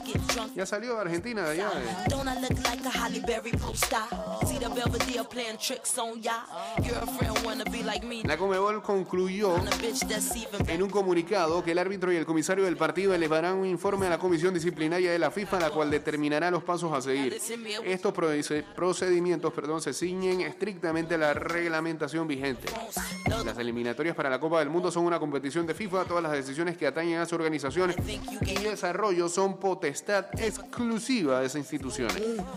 Ya 0.55 0.65
salió 0.65 0.97
Argentina 0.99 1.43
de 1.43 1.51
allá. 1.51 1.71
eh. 1.79 2.03
La 8.27 8.37
Comebol 8.37 8.81
concluyó 8.81 9.55
en 10.67 10.83
un 10.83 10.89
comunicado 10.89 11.63
que 11.63 11.71
el 11.71 11.79
árbitro 11.79 12.11
y 12.11 12.15
el 12.15 12.25
comisario 12.25 12.65
del 12.65 12.77
partido 12.77 13.13
elevarán 13.13 13.55
un 13.55 13.65
informe 13.65 14.07
a 14.07 14.09
la 14.09 14.17
comisión 14.17 14.53
disciplinaria 14.53 15.11
de 15.11 15.19
la 15.19 15.31
FIFA, 15.31 15.59
la 15.59 15.69
cual 15.71 15.89
determinará 15.91 16.51
los 16.51 16.63
pasos 16.63 16.91
a 16.93 17.01
seguir. 17.01 17.33
Estos 17.85 18.13
proce- 18.13 18.63
procedimientos 18.75 19.53
perdón, 19.53 19.81
se 19.81 19.93
ciñen 19.93 20.41
estrictamente 20.41 21.15
a 21.15 21.17
la 21.17 21.33
reglamentación 21.33 22.27
vigente. 22.27 22.67
Las 23.45 23.57
eliminatorias 23.57 24.15
para 24.15 24.29
la 24.29 24.39
Copa 24.39 24.59
del 24.59 24.69
Mundo 24.69 24.91
son 24.91 25.05
una 25.05 25.19
competición 25.19 25.65
de 25.67 25.73
FIFA. 25.73 26.05
Todas 26.05 26.23
las 26.23 26.31
decisiones 26.31 26.77
que 26.77 26.87
atañen 26.87 27.19
a 27.19 27.25
su 27.25 27.35
organización 27.35 27.93
y 28.41 28.53
desarrollo 28.59 29.29
son 29.29 29.57
potestad 29.57 30.25
exclusiva 30.39 31.39
de 31.41 31.47
esa 31.47 31.57
institución. 31.59 32.09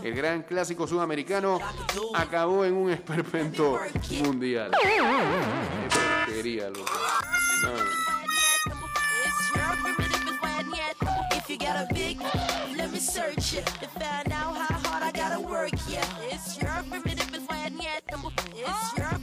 El 0.03 0.13
gran 0.15 0.43
clásico 0.43 0.87
sudamericano 0.87 1.59
acabó 2.15 2.65
en 2.65 2.73
un 2.75 2.89
esperpento 2.89 3.79
mundial. 4.23 4.71
Qué 6.25 6.43
I 15.09 15.11
gotta 15.11 15.39
work. 15.41 15.71
Yeah, 15.87 16.05
it's 16.29 16.61
your 16.61 16.69
primitive 16.87 17.47
plan 17.47 17.73
yet. 17.81 18.03
It's 18.55 18.95
your 18.95 19.18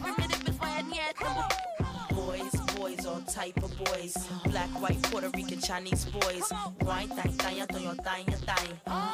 type 3.37 3.63
of 3.63 3.71
boys. 3.85 4.17
Black, 4.47 4.71
white, 4.81 5.01
Puerto 5.11 5.29
Rican, 5.37 5.61
Chinese 5.61 6.07
boys. 6.07 6.49
Wine, 6.81 7.09
thang, 7.09 7.33
thang, 7.33 7.67
thang, 7.67 7.97
thang, 8.03 8.25
thang. 8.49 8.69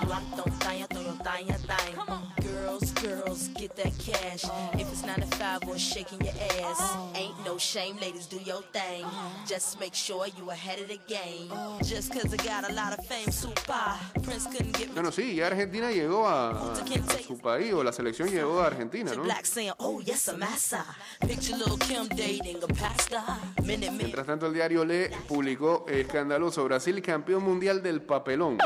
Black, 0.06 0.22
don't 0.36 0.54
thang, 0.62 0.86
thang, 0.86 1.18
thang, 1.26 1.46
thang. 1.66 1.94
Girls, 2.40 2.92
girls, 2.92 3.48
get 3.58 3.74
that 3.76 3.92
cash. 3.98 4.44
If 4.74 4.86
it's 4.92 5.02
9 5.04 5.16
to 5.16 5.26
5 5.26 5.68
or 5.68 5.76
shaking 5.76 6.20
your 6.20 6.34
ass. 6.62 6.96
Ain't 7.16 7.34
no 7.44 7.58
shame, 7.58 7.96
ladies, 8.00 8.26
do 8.26 8.38
your 8.44 8.62
thing. 8.72 9.04
Just 9.48 9.80
make 9.80 9.94
sure 9.94 10.26
you 10.38 10.50
ahead 10.50 10.78
of 10.78 10.86
the 10.88 11.00
game. 11.08 11.50
Just 11.82 12.12
cause 12.12 12.32
I 12.32 12.36
got 12.36 12.70
a 12.70 12.72
lot 12.74 12.96
of 12.96 13.04
fame, 13.06 13.30
super. 13.32 13.98
Prince 14.22 14.46
couldn't 14.46 14.78
get 14.78 14.88
me 14.88 14.94
Bueno, 14.94 15.10
sí, 15.10 15.34
ya 15.34 15.46
Argentina 15.48 15.90
llegó 15.90 16.28
a, 16.28 16.50
a- 16.50 16.72
a 16.72 17.22
su 17.26 17.38
país, 17.38 17.72
o 17.72 17.82
la 17.82 17.92
selección 17.92 18.28
llegó 18.30 18.60
a 18.60 18.66
Argentina, 18.66 19.12
¿no? 19.16 19.24
Black 19.24 19.46
saying, 19.46 19.72
oh, 19.80 20.00
yes, 20.00 20.28
a 20.28 20.36
massa. 20.36 20.84
Picture 21.26 21.56
little 21.56 21.78
Kim 21.78 22.06
dating 22.08 22.62
a 22.62 22.66
pastor. 22.68 23.20
Minute, 23.64 23.90
minute. 23.92 24.11
Mientras 24.12 24.26
tanto, 24.26 24.46
el 24.46 24.52
diario 24.52 24.84
Le 24.84 25.08
publicó 25.26 25.86
escandaloso 25.88 26.62
Brasil 26.64 27.00
campeón 27.00 27.42
mundial 27.44 27.82
del 27.82 28.02
papelón. 28.02 28.58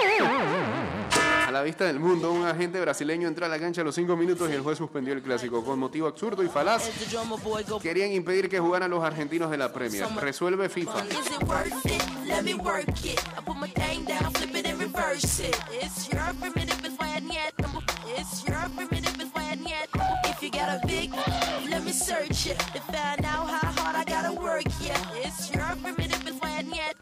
A 1.46 1.52
la 1.52 1.62
vista 1.62 1.84
del 1.84 2.00
mundo, 2.00 2.32
un 2.32 2.44
agente 2.44 2.80
brasileño 2.80 3.28
entra 3.28 3.46
a 3.46 3.48
la 3.48 3.60
cancha 3.60 3.82
a 3.82 3.84
los 3.84 3.94
cinco 3.94 4.16
minutos 4.16 4.50
y 4.50 4.54
el 4.54 4.62
juez 4.62 4.76
suspendió 4.76 5.14
el 5.14 5.22
clásico 5.22 5.64
con 5.64 5.78
motivo 5.78 6.08
absurdo 6.08 6.42
y 6.42 6.48
falaz. 6.48 6.90
Querían 7.80 8.10
impedir 8.10 8.48
que 8.48 8.58
jugaran 8.58 8.90
los 8.90 9.04
argentinos 9.04 9.48
de 9.48 9.56
la 9.56 9.72
Premier. 9.72 10.04
Resuelve 10.16 10.68
FIFA. 10.68 11.04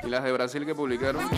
Y 0.05 0.09
las 0.11 0.25
de 0.25 0.33
Brasil 0.33 0.67
que 0.67 0.75
publicaron. 0.75 1.29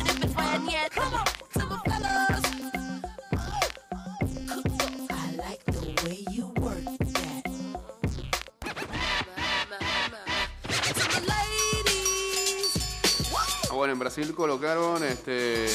Ah, 13.68 13.74
bueno, 13.74 13.92
en 13.92 13.98
Brasil 13.98 14.34
colocaron 14.34 15.04
este 15.04 15.66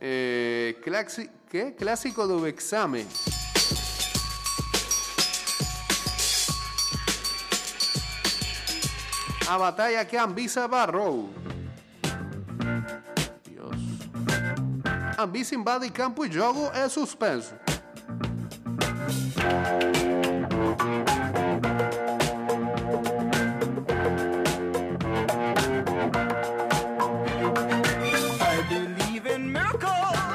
eh, 0.00 0.80
¿qué? 1.50 1.74
clásico 1.74 2.26
do 2.26 2.46
exame. 2.46 3.04
A 9.48 9.58
batalha 9.58 10.04
que 10.04 10.16
Anvisa 10.16 10.66
barrou. 10.66 11.30
Deus. 13.44 13.76
Anvisa 15.16 15.54
invade 15.54 15.88
campo 15.90 16.24
e 16.24 16.32
jogo 16.32 16.68
é 16.74 16.88
suspenso. 16.88 17.54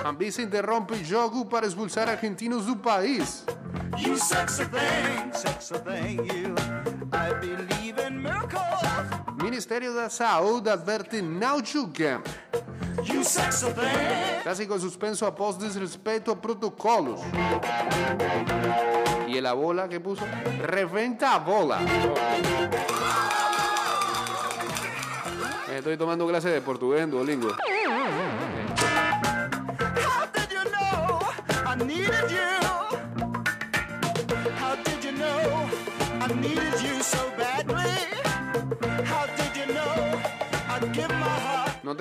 Anvisa 0.06 0.42
interrompe 0.42 1.04
jogo 1.04 1.46
para 1.46 1.68
expulsar 1.68 2.08
argentinos 2.08 2.66
do 2.66 2.78
país. 2.78 3.46
You 3.98 4.18
sexy 4.18 4.66
thing, 4.66 5.34
sexy 5.34 5.74
thing, 5.80 6.18
you. 6.28 6.91
Ministério 9.72 9.96
da 9.96 10.10
Saúde 10.10 10.70
adverte 10.70 11.22
sexy 13.24 13.68
thing. 13.68 14.44
Clásico 14.44 14.78
suspenso 14.78 15.26
após 15.26 15.56
desrespeito 15.56 16.30
a 16.30 16.36
protocolos. 16.36 17.22
E 19.30 19.40
a 19.40 19.56
bola 19.56 19.88
que 19.88 19.98
puso? 20.02 20.26
Reventa 20.62 21.36
a 21.36 21.40
bola. 21.40 21.80
Estoy 25.74 25.96
tomando 25.96 26.28
clases 26.28 26.52
de 26.52 26.60
portugués 26.60 27.04
en 27.04 27.12
Duolingo. 27.12 27.56
I 36.24 36.34
needed 36.36 36.82
you 36.84 37.02
so 37.02 37.32
badly? 37.38 38.31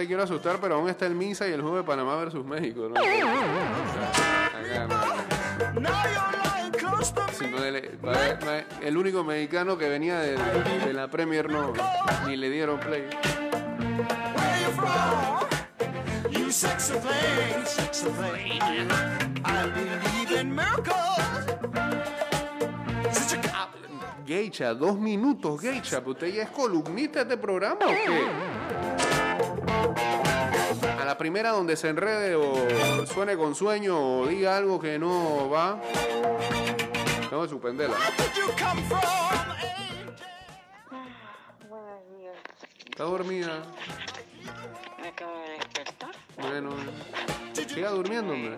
Quiero 0.06 0.22
asustar, 0.22 0.58
pero 0.60 0.76
aún 0.76 0.88
está 0.88 1.06
el 1.06 1.14
Misa 1.14 1.48
y 1.48 1.52
el 1.52 1.62
juego 1.62 1.78
de 1.78 1.84
Panamá 1.84 2.16
versus 2.16 2.44
México. 2.44 2.88
¿no? 2.88 3.00
El, 8.82 8.96
único 8.96 9.24
mexicano 9.24 9.76
que 9.78 9.88
venía 9.88 10.18
de, 10.20 10.92
la 10.92 11.08
Premier 11.08 11.50
no, 11.50 11.72
ni 12.26 12.36
le 12.36 12.50
dieron 12.50 12.78
play. 12.78 13.08
Geisha, 24.26 24.74
dos 24.74 24.96
minutos, 24.96 25.60
Geisha. 25.60 25.98
¿pero 25.98 26.12
¿Usted 26.12 26.34
ya 26.34 26.42
es 26.44 26.50
columnista 26.50 27.24
de 27.24 27.34
este 27.34 27.36
programa 27.36 27.86
o 27.86 27.88
qué? 27.88 29.19
La 31.10 31.18
primera 31.18 31.50
donde 31.50 31.76
se 31.76 31.88
enrede 31.88 32.36
o 32.36 33.04
suene 33.04 33.36
con 33.36 33.56
sueño 33.56 34.20
o 34.20 34.28
diga 34.28 34.56
algo 34.56 34.78
que 34.78 34.96
no 34.96 35.50
va, 35.50 35.80
tengo 37.28 37.42
que 37.42 37.48
suspenderla. 37.48 37.96
¿Está 42.88 43.02
dormida? 43.02 43.60
Me 45.02 45.08
acabo 45.08 45.36
de 45.40 45.50
despertar. 45.54 46.10
Bueno, 46.36 46.76
siga 47.54 47.90
durmiendo, 47.90 48.32
hombre. 48.32 48.56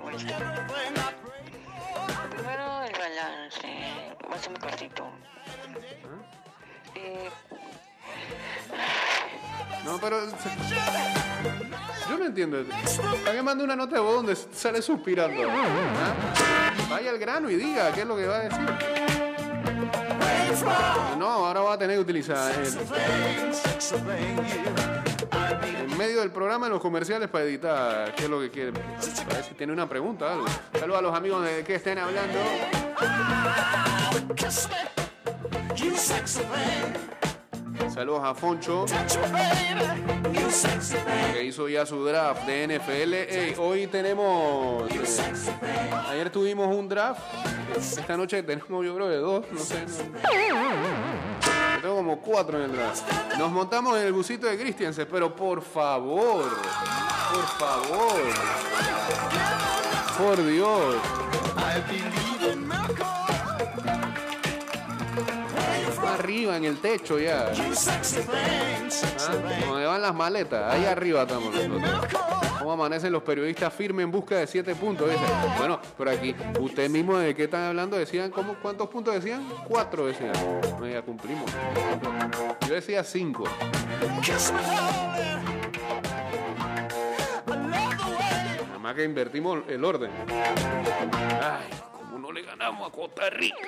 Primero 2.37 2.83
el 2.83 2.93
balance. 2.93 3.69
Va 4.31 4.35
a 4.35 4.39
ser 4.39 4.51
muy 4.51 4.61
cortito. 4.61 5.11
Eh, 6.97 7.31
No, 9.85 9.99
pero. 10.01 10.19
Yo 12.09 12.19
no 12.19 12.25
entiendo. 12.25 12.65
¿Para 13.25 13.37
qué 13.37 13.43
manda 13.43 13.65
una 13.65 13.77
nota 13.77 13.97
de 13.97 14.01
voz 14.01 14.15
donde 14.17 14.37
sale 14.37 14.83
suspirando? 14.83 15.43
¿Ah? 15.49 16.15
Vaya 16.91 17.11
al 17.11 17.19
grano 17.19 17.51
y 17.51 17.57
diga 17.57 17.93
qué 17.93 18.03
es 18.03 18.07
lo 18.07 18.17
que 18.17 18.27
va 18.27 18.37
a 18.37 18.41
decir. 18.41 18.67
No, 21.19 21.29
ahora 21.29 21.61
va 21.61 21.73
a 21.75 21.79
tener 21.79 21.97
que 21.97 22.03
utilizar 22.03 22.53
el, 22.55 22.67
en 25.91 25.97
medio 25.97 26.21
del 26.21 26.31
programa 26.31 26.67
en 26.67 26.73
los 26.73 26.81
comerciales 26.81 27.29
para 27.29 27.45
editar 27.45 28.15
qué 28.15 28.25
es 28.25 28.31
lo 28.31 28.41
que 28.41 28.51
quiere. 28.51 28.73
Para 28.73 29.35
ver 29.35 29.45
si 29.45 29.55
tiene 29.55 29.73
una 29.73 29.89
pregunta 29.89 30.33
algo. 30.33 30.47
Saludos 30.79 30.99
a 30.99 31.03
los 31.03 31.15
amigos 31.17 31.45
de 31.45 31.65
que 31.65 31.77
estén 31.77 31.99
hablando. 31.99 32.39
Saludos 37.91 38.23
a 38.25 38.35
Foncho, 38.35 38.85
que 41.33 41.45
hizo 41.45 41.69
ya 41.69 41.85
su 41.87 42.05
draft 42.05 42.43
de 42.47 42.67
NFL. 42.79 43.61
Hoy 43.61 43.87
tenemos. 43.87 44.91
eh, 44.91 45.91
ayer 46.11 46.31
tuvimos 46.31 46.75
un 46.75 46.89
draft. 46.89 47.21
Esta 47.77 48.17
noche 48.17 48.43
tenemos, 48.43 48.85
yo 48.85 48.95
creo, 48.95 49.09
de 49.09 49.17
dos. 49.19 49.45
No 49.51 49.59
sé. 49.61 49.85
tengo 51.81 51.97
como 51.97 52.21
cuatro 52.21 52.59
en 52.59 52.71
el 52.71 52.77
draft. 52.77 53.03
Nos 53.39 53.51
montamos 53.51 53.97
en 53.99 54.07
el 54.07 54.13
busito 54.13 54.47
de 54.47 54.59
Christiansen, 54.59 55.09
pero 55.11 55.35
por 55.35 55.63
favor. 55.63 56.45
Por 57.33 57.47
favor. 57.59 58.23
Por 60.19 60.47
Dios. 60.47 60.97
Arriba 66.33 66.57
en 66.57 66.65
el 66.65 66.79
techo 66.79 67.19
ya. 67.19 67.53
¿Ah? 67.53 67.53
Donde 69.67 69.85
van 69.85 70.01
las 70.01 70.15
maletas, 70.15 70.73
ahí 70.73 70.87
arriba 70.87 71.25
estamos 71.25 71.55
nosotros. 71.55 72.07
¿Cómo 72.59 72.73
amanecen 72.73 73.13
los 73.13 73.23
periodistas 73.23 73.71
firmes 73.75 74.05
en 74.05 74.11
busca 74.11 74.37
de 74.37 74.47
siete 74.47 74.75
puntos? 74.75 75.11
Bueno, 75.59 75.79
por 75.95 76.09
aquí, 76.09 76.35
usted 76.59 76.89
mismo 76.89 77.19
de 77.19 77.35
qué 77.35 77.45
están 77.45 77.65
hablando, 77.65 77.99
decían, 77.99 78.31
¿cómo, 78.31 78.55
¿cuántos 78.63 78.89
puntos 78.89 79.13
decían? 79.13 79.47
Cuatro 79.69 80.07
decían. 80.07 80.33
Ya 80.91 81.03
cumplimos. 81.03 81.51
Yo 82.67 82.75
decía 82.75 83.05
cinco. 83.05 83.45
Nada 88.67 88.79
más 88.79 88.95
que 88.95 89.05
invertimos 89.05 89.59
el 89.69 89.85
orden. 89.85 90.11
Ay, 91.43 91.69
como 91.93 92.19
no 92.19 92.33
le 92.33 92.41
ganamos 92.41 92.89
a 92.89 92.91
Costa 92.91 93.29
Rica. 93.29 93.59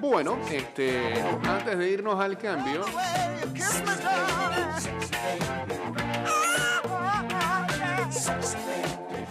Bueno, 0.00 0.38
este, 0.50 1.22
antes 1.44 1.78
de 1.78 1.90
irnos 1.90 2.20
al 2.20 2.38
cambio, 2.38 2.84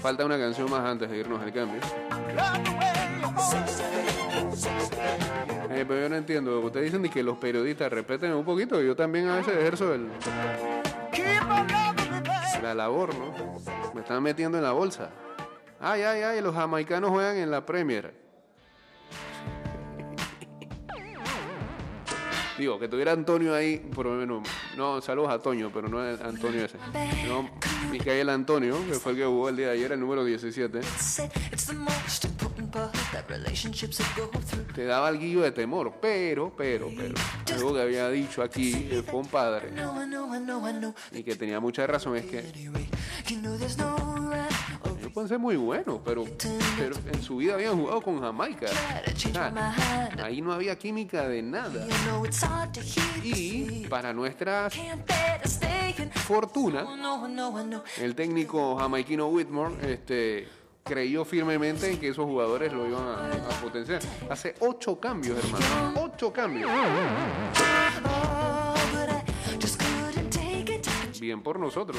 falta 0.02 0.26
una 0.26 0.38
canción 0.38 0.70
más 0.70 0.82
antes 0.82 1.10
de 1.10 1.18
irnos 1.18 1.42
al 1.42 1.54
cambio. 1.54 1.80
Eh, 5.70 5.86
pero 5.88 6.02
yo 6.02 6.10
no 6.10 6.16
entiendo. 6.16 6.60
Ustedes 6.60 6.92
dicen 6.92 7.10
que 7.10 7.24
los 7.24 7.38
periodistas 7.38 7.92
respeten 7.92 8.34
un 8.34 8.44
poquito. 8.44 8.82
Yo 8.82 8.96
también 8.96 9.30
a 9.30 9.38
veces 9.38 9.56
ejerzo 9.56 9.94
el, 9.94 10.10
la 12.64 12.74
labor, 12.74 13.14
¿no? 13.16 13.34
Me 13.94 14.02
están 14.02 14.24
metiendo 14.24 14.58
en 14.58 14.64
la 14.64 14.72
bolsa. 14.72 15.10
Ay, 15.80 16.02
ay, 16.02 16.22
ay, 16.22 16.42
los 16.42 16.56
jamaicanos 16.56 17.12
juegan 17.12 17.38
en 17.38 17.52
la 17.52 17.66
Premier. 17.66 18.14
Digo, 22.58 22.80
que 22.80 22.88
tuviera 22.88 23.12
Antonio 23.12 23.54
ahí, 23.54 23.78
por 23.78 24.06
lo 24.06 24.14
menos. 24.14 24.48
No, 24.78 25.02
saludos 25.02 25.32
a 25.32 25.40
Toño, 25.40 25.72
pero 25.74 25.90
no 25.90 26.06
es 26.06 26.22
Antonio 26.22 26.64
ese. 26.64 26.78
No, 27.28 27.50
Micael 27.92 28.30
Antonio, 28.30 28.78
que 28.88 28.94
fue 28.94 29.12
el 29.12 29.18
que 29.18 29.26
jugó 29.26 29.50
el 29.50 29.58
día 29.58 29.68
de 29.68 29.74
ayer, 29.74 29.92
el 29.92 30.00
número 30.00 30.24
17. 30.24 30.80
Te 34.74 34.86
daba 34.86 35.08
algo 35.08 35.42
de 35.42 35.52
temor, 35.52 35.94
pero, 36.02 36.54
pero, 36.56 36.90
pero. 36.96 37.16
Algo 37.54 37.74
que 37.74 37.82
había 37.82 38.10
dicho 38.10 38.42
aquí 38.42 38.90
el 38.92 39.06
compadre 39.06 39.72
y 41.12 41.24
que 41.24 41.36
tenía 41.36 41.60
mucha 41.60 41.88
razón 41.88 42.18
es 42.18 42.26
que 42.26 42.40
ellos 42.40 42.74
pueden 45.14 45.30
ser 45.30 45.40
muy 45.40 45.56
buenos, 45.56 46.02
pero, 46.04 46.26
pero 46.78 46.96
en 47.12 47.22
su 47.22 47.38
vida 47.38 47.54
habían 47.54 47.80
jugado 47.80 48.02
con 48.02 48.20
Jamaica. 48.20 48.68
Ah, 49.36 50.10
ahí 50.24 50.42
no 50.42 50.54
había 50.54 50.78
química 50.78 51.28
de 51.28 51.42
nada. 51.42 51.86
Y 53.24 53.86
para 53.88 54.14
nuestra 54.14 54.70
fortuna, 56.26 56.86
el 58.00 58.16
técnico 58.16 58.76
jamaiquino 58.78 59.28
Whitmore 59.28 59.94
este, 59.94 60.48
creyó 60.84 61.24
firmemente 61.24 61.90
en 61.90 62.00
que 62.00 62.10
esos 62.10 62.26
jugadores 62.26 62.72
lo 62.74 62.88
iban 62.88 63.04
a, 63.04 63.62
potenciar. 63.62 64.02
Hace 64.30 64.56
ocho 64.60 65.00
cambios, 65.00 65.38
hermano. 65.38 65.94
Ocho 66.02 66.32
cambios. 66.32 66.70
Bien 71.20 71.42
por 71.42 71.58
nosotros. 71.58 71.98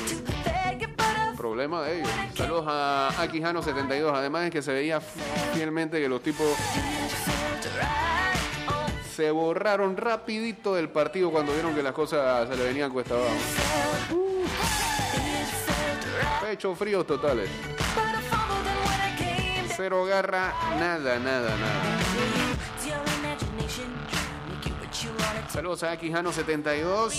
Problema 1.36 1.82
de 1.82 2.00
ellos. 2.00 2.10
Saludos 2.34 2.64
a 2.68 3.10
Aquijano72. 3.18 4.12
Además 4.14 4.44
es 4.44 4.50
que 4.50 4.62
se 4.62 4.72
veía 4.72 5.00
fielmente 5.00 6.00
que 6.00 6.08
los 6.08 6.22
tipos 6.22 6.46
se 9.14 9.30
borraron 9.30 9.96
rapidito 9.96 10.74
del 10.74 10.90
partido 10.90 11.30
cuando 11.30 11.52
vieron 11.52 11.74
que 11.74 11.82
las 11.82 11.92
cosas 11.92 12.48
se 12.48 12.56
le 12.56 12.64
venían 12.64 12.92
cuesta 12.92 13.14
abajo. 13.14 13.34
Pecho 16.42 16.74
fríos 16.74 17.06
totales. 17.06 17.48
Cero 19.76 20.04
garra, 20.04 20.54
nada, 20.78 21.18
nada, 21.18 21.56
nada. 21.56 21.98
Saludos 25.48 25.82
a 25.82 25.98
Aquijano72. 25.98 27.12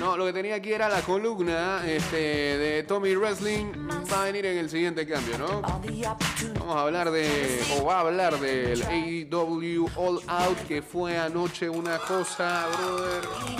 No, 0.00 0.16
lo 0.16 0.24
que 0.24 0.32
tenía 0.32 0.54
aquí 0.54 0.72
era 0.72 0.88
la 0.88 1.02
columna 1.02 1.82
este, 1.86 2.16
de 2.16 2.82
Tommy 2.84 3.14
Wrestling. 3.14 3.66
Va 4.10 4.22
a 4.22 4.24
venir 4.24 4.46
en 4.46 4.56
el 4.56 4.70
siguiente 4.70 5.06
cambio, 5.06 5.36
¿no? 5.36 5.60
Vamos 5.60 6.76
a 6.76 6.80
hablar 6.80 7.10
de, 7.10 7.60
o 7.78 7.84
va 7.84 7.98
a 7.98 8.00
hablar 8.00 8.40
del 8.40 8.82
AEW 8.82 9.90
All 9.96 10.20
Out, 10.26 10.58
que 10.66 10.80
fue 10.80 11.18
anoche 11.18 11.68
una 11.68 11.98
cosa, 11.98 12.66
brother. 12.68 13.59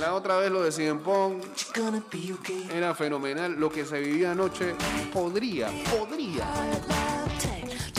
La 0.00 0.14
otra 0.14 0.38
vez 0.38 0.50
lo 0.50 0.62
de 0.62 0.94
Punk 0.94 1.44
era 2.72 2.94
fenomenal. 2.94 3.52
Lo 3.60 3.70
que 3.70 3.84
se 3.84 4.00
vivía 4.00 4.32
anoche 4.32 4.74
podría, 5.12 5.68
podría 5.90 6.46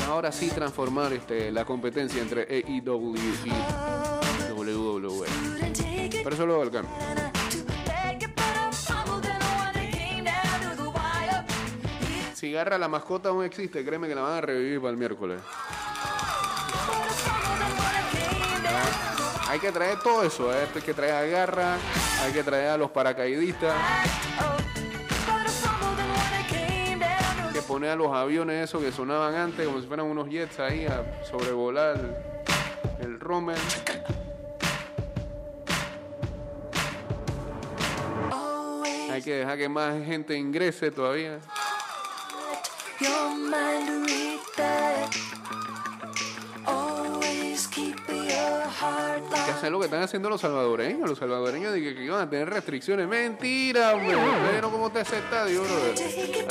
ahora 0.08 0.32
sí 0.32 0.50
transformar 0.50 1.14
este, 1.14 1.52
la 1.52 1.64
competencia 1.64 2.20
entre 2.20 2.42
AEW 2.42 3.16
y 3.16 4.52
WWE. 4.52 5.28
Pero 6.24 6.36
eso 6.36 6.46
luego 6.48 6.62
del 6.62 6.72
cambio. 6.72 6.92
Si 12.34 12.52
Garra 12.52 12.80
la 12.80 12.88
mascota 12.88 13.30
aún 13.30 13.46
existe, 13.46 13.86
créeme 13.86 14.08
que 14.08 14.16
la 14.16 14.22
van 14.22 14.38
a 14.40 14.42
revivir 14.42 14.80
para 14.80 14.90
el 14.90 14.98
miércoles. 14.98 15.40
Hay 19.52 19.60
que 19.60 19.70
traer 19.74 20.00
todo 20.00 20.24
eso, 20.24 20.50
¿eh? 20.54 20.66
hay 20.74 20.82
que 20.82 20.94
traer 20.94 21.14
a 21.14 21.26
Garra, 21.26 21.76
hay 22.22 22.32
que 22.32 22.42
traer 22.42 22.70
a 22.70 22.78
los 22.78 22.90
paracaidistas, 22.90 23.76
hay 27.46 27.54
que 27.54 27.62
poner 27.64 27.90
a 27.90 27.98
los 27.98 28.14
aviones 28.14 28.70
esos 28.70 28.82
que 28.82 28.94
sonaban 28.94 29.36
antes 29.36 29.68
como 29.68 29.82
si 29.82 29.88
fueran 29.88 30.06
unos 30.06 30.30
jets 30.30 30.58
ahí 30.62 30.86
a 30.86 31.04
sobrevolar 31.30 31.98
el, 33.02 33.20
el. 33.20 33.20
Hay 39.12 39.22
que 39.22 39.34
dejar 39.34 39.58
que 39.58 39.68
más 39.68 40.02
gente 40.06 40.38
ingrese 40.38 40.92
todavía. 40.92 41.40
Hay 48.82 49.46
que 49.46 49.52
hacer 49.52 49.72
lo 49.72 49.80
que 49.80 49.86
están 49.86 50.02
haciendo 50.02 50.30
los 50.30 50.42
salvadoreños. 50.42 51.10
Los 51.10 51.20
salvadoreños 51.20 51.74
de 51.74 51.82
que, 51.82 52.04
iban 52.04 52.22
a 52.22 52.30
tener 52.30 52.50
restricciones. 52.50 53.08
Mentira, 53.08 53.94
hombre. 53.94 54.16
¿Vieron 54.52 54.72
cómo 54.72 54.88
está 54.88 55.02
ese 55.02 55.20
estadio, 55.20 55.64
brother? 55.64 55.96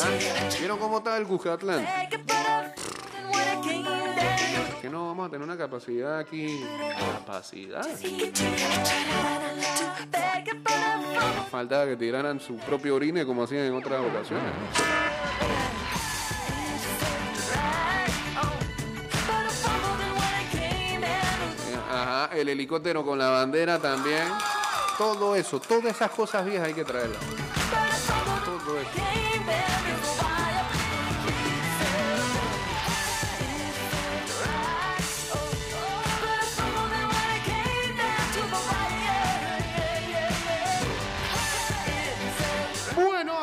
¿Ah? 0.01 0.57
¿Vieron 0.59 0.79
cómo 0.79 0.99
está 0.99 1.16
el 1.16 1.27
Cucatlán? 1.27 1.87
que 4.81 4.88
no 4.88 5.09
vamos 5.09 5.27
a 5.27 5.31
tener 5.31 5.45
una 5.45 5.59
capacidad 5.59 6.19
aquí. 6.19 6.64
Capacidad. 6.99 7.87
Falta 11.51 11.85
que 11.87 11.97
tiraran 11.97 12.40
su 12.40 12.57
propio 12.57 12.95
orine 12.95 13.27
como 13.27 13.43
hacían 13.43 13.64
en 13.64 13.75
otras 13.75 14.01
ocasiones. 14.01 14.53
El 22.40 22.48
helicóptero 22.48 23.05
con 23.05 23.18
la 23.18 23.31
bandera 23.31 23.79
también. 23.79 24.29
Todo 24.98 25.35
eso, 25.37 25.61
todas 25.61 25.96
esas 25.96 26.11
cosas 26.11 26.44
viejas 26.44 26.68
hay 26.68 26.74
que 26.74 26.85
traerlas. 26.85 27.50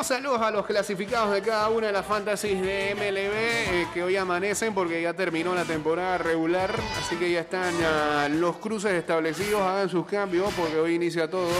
Saludos 0.08 0.40
a 0.40 0.50
los 0.50 0.64
clasificados 0.64 1.34
de 1.34 1.42
cada 1.42 1.68
una 1.68 1.88
de 1.88 1.92
las 1.92 2.06
fantasies 2.06 2.62
de 2.62 2.94
MLB 2.94 3.34
eh, 3.34 3.86
que 3.92 4.02
hoy 4.02 4.16
amanecen 4.16 4.72
porque 4.72 5.02
ya 5.02 5.12
terminó 5.12 5.54
la 5.54 5.66
temporada 5.66 6.16
regular, 6.16 6.74
así 6.98 7.16
que 7.16 7.30
ya 7.30 7.40
están 7.40 7.74
ah, 7.84 8.26
los 8.30 8.56
cruces 8.56 8.92
establecidos, 8.92 9.60
hagan 9.60 9.90
sus 9.90 10.06
cambios 10.06 10.50
porque 10.54 10.78
hoy 10.78 10.94
inicia 10.94 11.28
todo 11.28 11.50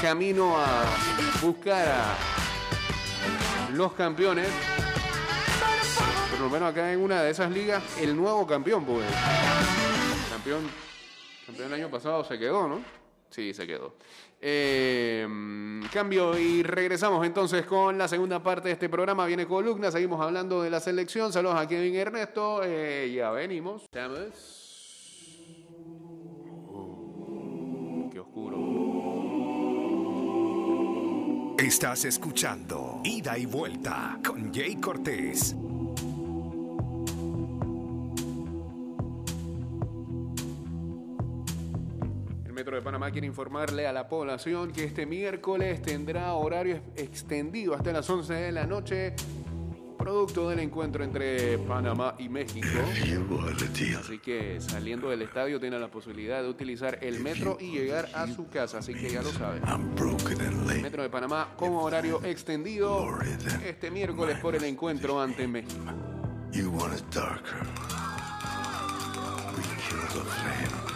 camino 0.00 0.56
a 0.56 0.82
buscar 1.42 1.86
a 1.86 2.16
los 3.74 3.92
campeones. 3.92 4.48
Por 6.30 6.40
lo 6.40 6.48
menos 6.48 6.70
acá 6.70 6.90
en 6.90 7.00
una 7.00 7.22
de 7.22 7.32
esas 7.32 7.50
ligas, 7.50 7.82
el 8.00 8.16
nuevo 8.16 8.46
campeón, 8.46 8.86
pues. 8.86 9.04
Campeón, 10.30 10.70
campeón 11.44 11.68
el 11.68 11.74
año 11.74 11.90
pasado 11.90 12.24
se 12.24 12.38
quedó, 12.38 12.66
¿no? 12.66 12.80
Sí, 13.28 13.52
se 13.52 13.66
quedó. 13.66 13.92
Eh, 14.46 15.26
cambio 15.90 16.38
y 16.38 16.62
regresamos 16.62 17.24
entonces 17.24 17.64
con 17.64 17.96
la 17.96 18.06
segunda 18.08 18.42
parte 18.42 18.68
de 18.68 18.74
este 18.74 18.90
programa. 18.90 19.24
Viene 19.24 19.46
columna, 19.46 19.90
seguimos 19.90 20.20
hablando 20.20 20.60
de 20.60 20.68
la 20.68 20.80
selección. 20.80 21.32
Saludos 21.32 21.56
a 21.58 21.66
Kevin 21.66 21.94
Ernesto. 21.94 22.60
Eh, 22.62 23.10
ya 23.14 23.30
venimos. 23.30 23.84
Estamos. 23.84 24.28
Uh, 26.68 28.10
qué 28.12 28.20
oscuro. 28.20 28.58
Estás 31.58 32.04
escuchando 32.04 33.00
Ida 33.02 33.38
y 33.38 33.46
Vuelta 33.46 34.18
con 34.22 34.52
Jay 34.52 34.76
Cortés. 34.76 35.56
Metro 42.74 42.80
de 42.82 42.90
Panamá 42.90 43.12
quiere 43.12 43.28
informarle 43.28 43.86
a 43.86 43.92
la 43.92 44.08
población 44.08 44.72
que 44.72 44.82
este 44.82 45.06
miércoles 45.06 45.80
tendrá 45.80 46.32
horario 46.32 46.80
extendido 46.96 47.72
hasta 47.72 47.92
las 47.92 48.10
11 48.10 48.34
de 48.34 48.50
la 48.50 48.66
noche, 48.66 49.14
producto 49.96 50.48
del 50.48 50.58
encuentro 50.58 51.04
entre 51.04 51.56
Panamá 51.58 52.16
y 52.18 52.28
México. 52.28 52.66
Así 54.00 54.18
que 54.18 54.60
saliendo 54.60 55.08
del 55.08 55.22
estadio 55.22 55.60
tiene 55.60 55.78
la 55.78 55.86
posibilidad 55.86 56.42
de 56.42 56.48
utilizar 56.48 56.98
el 57.00 57.20
metro 57.20 57.58
y 57.60 57.70
llegar 57.70 58.08
a 58.12 58.26
su 58.26 58.48
casa, 58.48 58.78
así 58.78 58.92
que 58.92 59.08
ya 59.08 59.22
lo 59.22 59.30
sabe. 59.30 59.60
Metro 60.82 61.04
de 61.04 61.10
Panamá 61.10 61.50
con 61.56 61.74
horario 61.74 62.24
extendido 62.24 63.06
este 63.64 63.92
miércoles 63.92 64.36
por 64.40 64.56
el 64.56 64.64
encuentro 64.64 65.20
ante 65.20 65.46
México. 65.46 65.84
You 66.50 66.72
want 66.72 66.92
it 66.98 67.04
darker. 67.14 67.64
We 69.56 69.62
kill 69.62 70.00
the 70.08 70.24
flame. 70.24 70.93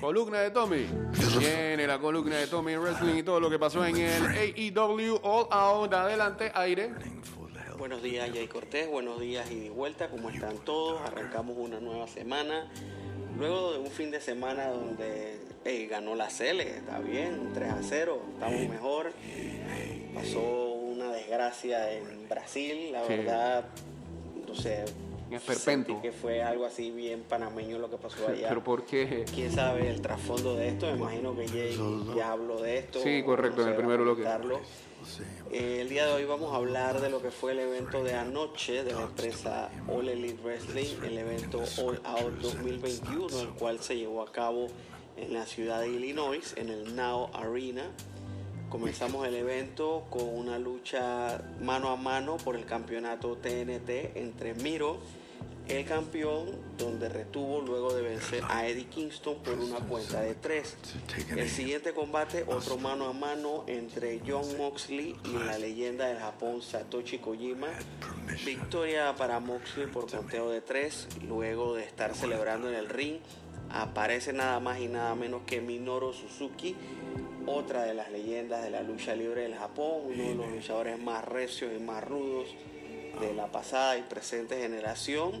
Columna 0.00 0.40
de 0.40 0.50
Tommy. 0.50 0.86
Viene 1.38 1.86
la 1.86 1.98
columna 1.98 2.36
de 2.36 2.46
Tommy 2.46 2.76
Wrestling 2.76 3.16
y 3.16 3.22
todo 3.22 3.40
lo 3.40 3.50
que 3.50 3.58
pasó 3.58 3.84
en 3.84 3.96
el 3.96 4.26
AEW 4.26 5.18
All 5.22 5.46
Out. 5.50 5.92
Adelante, 5.94 6.50
aire. 6.54 6.90
Buenos 7.78 8.02
días, 8.02 8.28
Jay 8.32 8.46
Cortés. 8.48 8.88
Buenos 8.90 9.20
días, 9.20 9.50
y 9.50 9.60
de 9.60 9.70
vuelta. 9.70 10.08
¿Cómo 10.08 10.30
están 10.30 10.56
todos? 10.58 11.00
Arrancamos 11.02 11.56
una 11.58 11.80
nueva 11.80 12.06
semana. 12.06 12.70
Luego 13.38 13.72
de 13.72 13.78
un 13.78 13.90
fin 13.90 14.10
de 14.10 14.20
semana 14.20 14.68
donde 14.68 15.40
hey, 15.64 15.86
ganó 15.88 16.14
la 16.14 16.28
Cele, 16.28 16.78
está 16.78 16.98
bien, 16.98 17.50
3 17.54 17.70
a 17.70 17.78
0, 17.82 18.20
estamos 18.34 18.68
mejor. 18.68 19.12
Pasó 20.14 20.40
una 20.40 21.12
desgracia 21.12 21.92
en 21.92 22.28
Brasil, 22.28 22.90
la 22.92 23.02
Sí. 23.06 23.08
verdad, 23.14 23.64
no 24.46 24.54
sé. 24.54 24.84
En 25.28 25.34
Esperpento. 25.34 25.92
sentí 25.92 26.02
que 26.02 26.12
fue 26.12 26.42
algo 26.42 26.64
así 26.64 26.90
bien 26.90 27.22
panameño 27.22 27.78
lo 27.78 27.90
que 27.90 27.96
pasó 27.98 28.28
allá. 28.28 28.48
Pero 28.48 28.64
¿por 28.64 28.84
qué? 28.84 29.24
¿Quién 29.34 29.52
sabe 29.52 29.90
el 29.90 30.00
trasfondo 30.00 30.54
de 30.56 30.68
esto? 30.68 30.86
Me 30.86 30.98
imagino 30.98 31.36
que 31.36 31.48
Jay 31.48 31.78
ya 32.16 32.32
habló 32.32 32.62
de 32.62 32.78
esto. 32.78 33.00
Sí, 33.00 33.22
correcto, 33.22 33.62
en 33.62 33.68
el 33.68 33.74
sé, 33.74 33.78
primer 33.78 34.00
va 34.00 34.34
a 34.34 34.38
bloque. 34.38 34.62
Eh, 35.50 35.80
el 35.80 35.88
día 35.88 36.06
de 36.06 36.12
hoy 36.12 36.24
vamos 36.24 36.52
a 36.52 36.56
hablar 36.56 37.00
de 37.00 37.08
lo 37.10 37.22
que 37.22 37.30
fue 37.30 37.52
el 37.52 37.60
evento 37.60 38.02
de 38.02 38.14
anoche 38.14 38.84
de 38.84 38.92
la 38.92 39.02
empresa 39.02 39.70
All 39.88 40.08
Elite 40.08 40.42
Wrestling, 40.42 41.02
el 41.04 41.18
evento 41.18 41.62
All 41.82 42.00
Out 42.04 42.34
2021, 42.40 43.40
el 43.40 43.48
cual 43.50 43.78
se 43.80 43.96
llevó 43.96 44.22
a 44.22 44.32
cabo 44.32 44.68
en 45.16 45.32
la 45.32 45.46
ciudad 45.46 45.80
de 45.80 45.88
Illinois, 45.88 46.54
en 46.56 46.68
el 46.68 46.94
Now 46.94 47.30
Arena. 47.32 47.90
Comenzamos 48.68 49.26
el 49.26 49.34
evento 49.34 50.06
con 50.10 50.28
una 50.28 50.58
lucha 50.58 51.42
mano 51.62 51.88
a 51.88 51.96
mano 51.96 52.36
por 52.36 52.54
el 52.54 52.66
campeonato 52.66 53.38
TNT 53.38 54.16
entre 54.16 54.52
Miro, 54.52 54.98
el 55.68 55.86
campeón, 55.86 56.50
donde 56.76 57.08
retuvo 57.08 57.62
luego 57.62 57.94
de 57.94 58.02
vencer 58.02 58.42
a 58.46 58.66
Eddie 58.66 58.84
Kingston 58.84 59.36
por 59.42 59.54
una 59.54 59.78
cuenta 59.80 60.20
de 60.20 60.34
tres. 60.34 60.76
El 61.34 61.48
siguiente 61.48 61.94
combate, 61.94 62.44
otro 62.46 62.76
mano 62.76 63.08
a 63.08 63.14
mano 63.14 63.64
entre 63.68 64.20
John 64.26 64.44
Moxley 64.58 65.16
y 65.24 65.44
la 65.46 65.56
leyenda 65.56 66.06
del 66.06 66.18
Japón 66.18 66.60
Satoshi 66.60 67.18
Kojima. 67.18 67.68
Victoria 68.44 69.14
para 69.16 69.40
Moxley 69.40 69.86
por 69.86 70.10
conteo 70.10 70.50
de 70.50 70.60
tres, 70.60 71.08
luego 71.26 71.74
de 71.74 71.84
estar 71.84 72.14
celebrando 72.14 72.68
en 72.68 72.74
el 72.74 72.88
ring. 72.90 73.16
Aparece 73.70 74.32
nada 74.32 74.60
más 74.60 74.78
y 74.80 74.88
nada 74.88 75.14
menos 75.14 75.42
que 75.46 75.60
Minoru 75.60 76.14
Suzuki, 76.14 76.74
otra 77.48 77.84
de 77.84 77.94
las 77.94 78.10
leyendas 78.10 78.62
de 78.62 78.70
la 78.70 78.82
lucha 78.82 79.14
libre 79.14 79.42
del 79.42 79.54
Japón, 79.54 80.02
uno 80.04 80.22
de 80.22 80.34
los 80.34 80.50
luchadores 80.50 81.00
más 81.00 81.24
recios 81.24 81.72
y 81.76 81.82
más 81.82 82.04
rudos 82.04 82.48
de 83.20 83.34
la 83.34 83.50
pasada 83.50 83.98
y 83.98 84.02
presente 84.02 84.60
generación. 84.60 85.32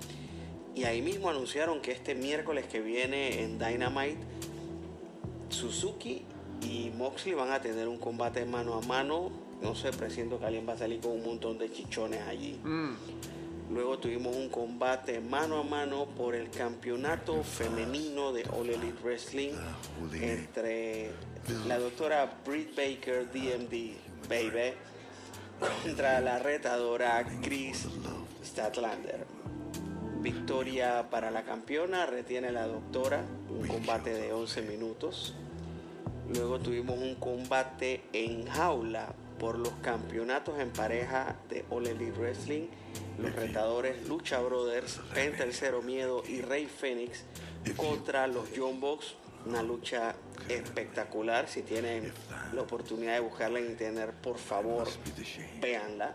Y 0.74 0.84
ahí 0.84 1.02
mismo 1.02 1.28
anunciaron 1.28 1.80
que 1.80 1.92
este 1.92 2.14
miércoles 2.14 2.66
que 2.66 2.80
viene 2.80 3.42
en 3.42 3.58
Dynamite, 3.58 4.18
Suzuki 5.48 6.24
y 6.62 6.90
Moxley 6.96 7.34
van 7.34 7.52
a 7.52 7.60
tener 7.60 7.88
un 7.88 7.98
combate 7.98 8.44
mano 8.44 8.74
a 8.74 8.80
mano. 8.82 9.30
No 9.62 9.74
sé, 9.74 9.90
presiento 9.90 10.38
que 10.38 10.46
alguien 10.46 10.68
va 10.68 10.74
a 10.74 10.78
salir 10.78 11.00
con 11.00 11.12
un 11.12 11.24
montón 11.24 11.58
de 11.58 11.70
chichones 11.72 12.20
allí. 12.22 12.60
Mm, 12.62 12.94
Luego 13.70 13.98
tuvimos 13.98 14.34
un 14.34 14.48
combate 14.48 15.20
mano 15.20 15.58
a 15.58 15.62
mano 15.62 16.06
por 16.16 16.34
el 16.34 16.48
campeonato 16.48 17.42
femenino 17.42 18.32
de 18.32 18.44
All 18.50 18.70
Elite 18.70 19.02
Wrestling 19.02 19.52
entre 20.22 21.10
la 21.66 21.78
doctora 21.78 22.30
Britt 22.44 22.76
Baker, 22.76 23.30
DMD, 23.30 23.96
baby, 24.28 24.74
contra 25.82 26.20
la 26.20 26.38
retadora 26.38 27.24
Chris 27.42 27.86
Statlander. 28.44 29.26
Victoria 30.20 31.08
para 31.10 31.30
la 31.30 31.44
campeona, 31.44 32.06
retiene 32.06 32.50
la 32.50 32.66
doctora, 32.66 33.24
un 33.48 33.66
combate 33.66 34.12
de 34.12 34.32
11 34.32 34.62
minutos. 34.62 35.34
Luego 36.34 36.58
tuvimos 36.58 36.98
un 36.98 37.14
combate 37.14 38.02
en 38.12 38.46
jaula 38.46 39.14
por 39.38 39.58
los 39.58 39.72
campeonatos 39.80 40.58
en 40.58 40.70
pareja 40.70 41.36
de 41.48 41.64
All 41.70 41.88
Wrestling. 42.18 42.66
Los 43.18 43.34
retadores 43.34 44.06
Lucha 44.06 44.40
Brothers, 44.40 45.00
Penta 45.14 45.44
el 45.44 45.54
Cero 45.54 45.82
Miedo 45.82 46.22
y 46.28 46.40
Rey 46.40 46.66
Fénix 46.66 47.24
contra 47.76 48.26
los 48.26 48.48
John 48.56 48.80
Box. 48.80 49.14
Una 49.48 49.62
lucha 49.62 50.14
espectacular. 50.50 51.48
Si 51.48 51.62
tienen 51.62 52.12
la 52.52 52.60
oportunidad 52.60 53.14
de 53.14 53.20
buscarla 53.20 53.60
en 53.60 53.70
internet, 53.70 54.12
por 54.22 54.36
favor, 54.36 54.86
véanla. 55.58 56.12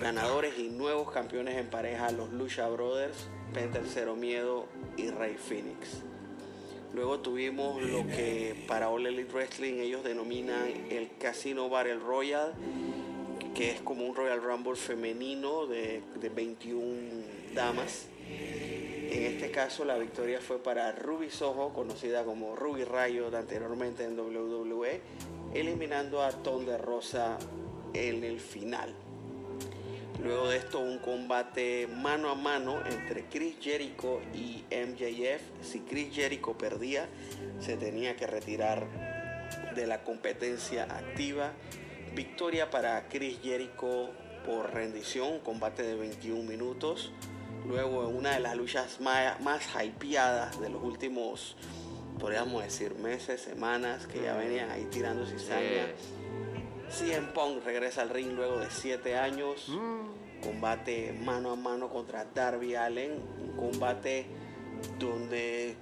Ganadores 0.00 0.58
y 0.58 0.70
nuevos 0.70 1.12
campeones 1.12 1.56
en 1.56 1.68
pareja, 1.68 2.10
los 2.10 2.32
Lucha 2.32 2.68
Brothers, 2.68 3.28
Penta 3.54 3.80
Cero 3.86 4.16
Miedo 4.16 4.66
y 4.96 5.10
Rey 5.10 5.36
Phoenix. 5.36 6.02
Luego 6.94 7.20
tuvimos 7.20 7.80
lo 7.80 8.04
que 8.08 8.64
para 8.66 8.88
All 8.88 9.06
Elite 9.06 9.32
Wrestling 9.32 9.74
ellos 9.74 10.02
denominan 10.02 10.66
el 10.90 11.16
Casino 11.16 11.68
Battle 11.68 12.00
Royale, 12.00 12.54
que 13.54 13.70
es 13.70 13.80
como 13.82 14.04
un 14.04 14.16
Royal 14.16 14.42
Rumble 14.42 14.74
femenino 14.74 15.66
de, 15.66 16.02
de 16.20 16.28
21 16.28 16.82
damas. 17.54 18.06
En 19.10 19.24
este 19.24 19.50
caso 19.50 19.84
la 19.84 19.98
victoria 19.98 20.40
fue 20.40 20.62
para 20.62 20.92
Ruby 20.92 21.30
Soho, 21.30 21.72
conocida 21.74 22.22
como 22.22 22.54
Ruby 22.54 22.84
Riot 22.84 23.34
anteriormente 23.34 24.04
en 24.04 24.16
WWE, 24.16 25.00
eliminando 25.52 26.22
a 26.22 26.30
Ton 26.30 26.64
de 26.64 26.78
Rosa 26.78 27.36
en 27.92 28.22
el 28.22 28.38
final. 28.38 28.94
Luego 30.22 30.48
de 30.48 30.58
esto 30.58 30.78
un 30.78 30.98
combate 30.98 31.88
mano 31.88 32.30
a 32.30 32.36
mano 32.36 32.86
entre 32.86 33.24
Chris 33.24 33.56
Jericho 33.60 34.20
y 34.32 34.62
MJF. 34.70 35.42
Si 35.60 35.80
Chris 35.80 36.14
Jericho 36.14 36.56
perdía, 36.56 37.08
se 37.58 37.76
tenía 37.76 38.14
que 38.14 38.28
retirar 38.28 38.86
de 39.74 39.88
la 39.88 40.04
competencia 40.04 40.84
activa. 40.84 41.52
Victoria 42.14 42.70
para 42.70 43.08
Chris 43.08 43.40
Jericho 43.42 44.10
por 44.46 44.72
rendición, 44.72 45.40
combate 45.40 45.82
de 45.82 45.96
21 45.96 46.44
minutos. 46.44 47.12
Luego 47.66 48.08
en 48.08 48.16
una 48.16 48.32
de 48.32 48.40
las 48.40 48.56
luchas 48.56 49.00
más, 49.00 49.40
más 49.40 49.62
hypeadas 49.82 50.60
de 50.60 50.70
los 50.70 50.82
últimos, 50.82 51.56
podríamos 52.18 52.62
decir, 52.62 52.94
meses, 52.96 53.40
semanas, 53.40 54.06
que 54.06 54.22
ya 54.22 54.36
venían 54.36 54.70
ahí 54.70 54.86
tirando 54.90 55.26
cizaña. 55.26 55.86
CM 56.90 57.28
Punk 57.28 57.64
regresa 57.64 58.02
al 58.02 58.08
ring 58.08 58.32
luego 58.32 58.58
de 58.58 58.70
7 58.70 59.16
años. 59.16 59.70
Combate 60.42 61.12
mano 61.12 61.52
a 61.52 61.56
mano 61.56 61.88
contra 61.88 62.24
Darby 62.24 62.74
Allen. 62.74 63.22
Un 63.38 63.56
combate 63.56 64.26
donde 64.98 65.76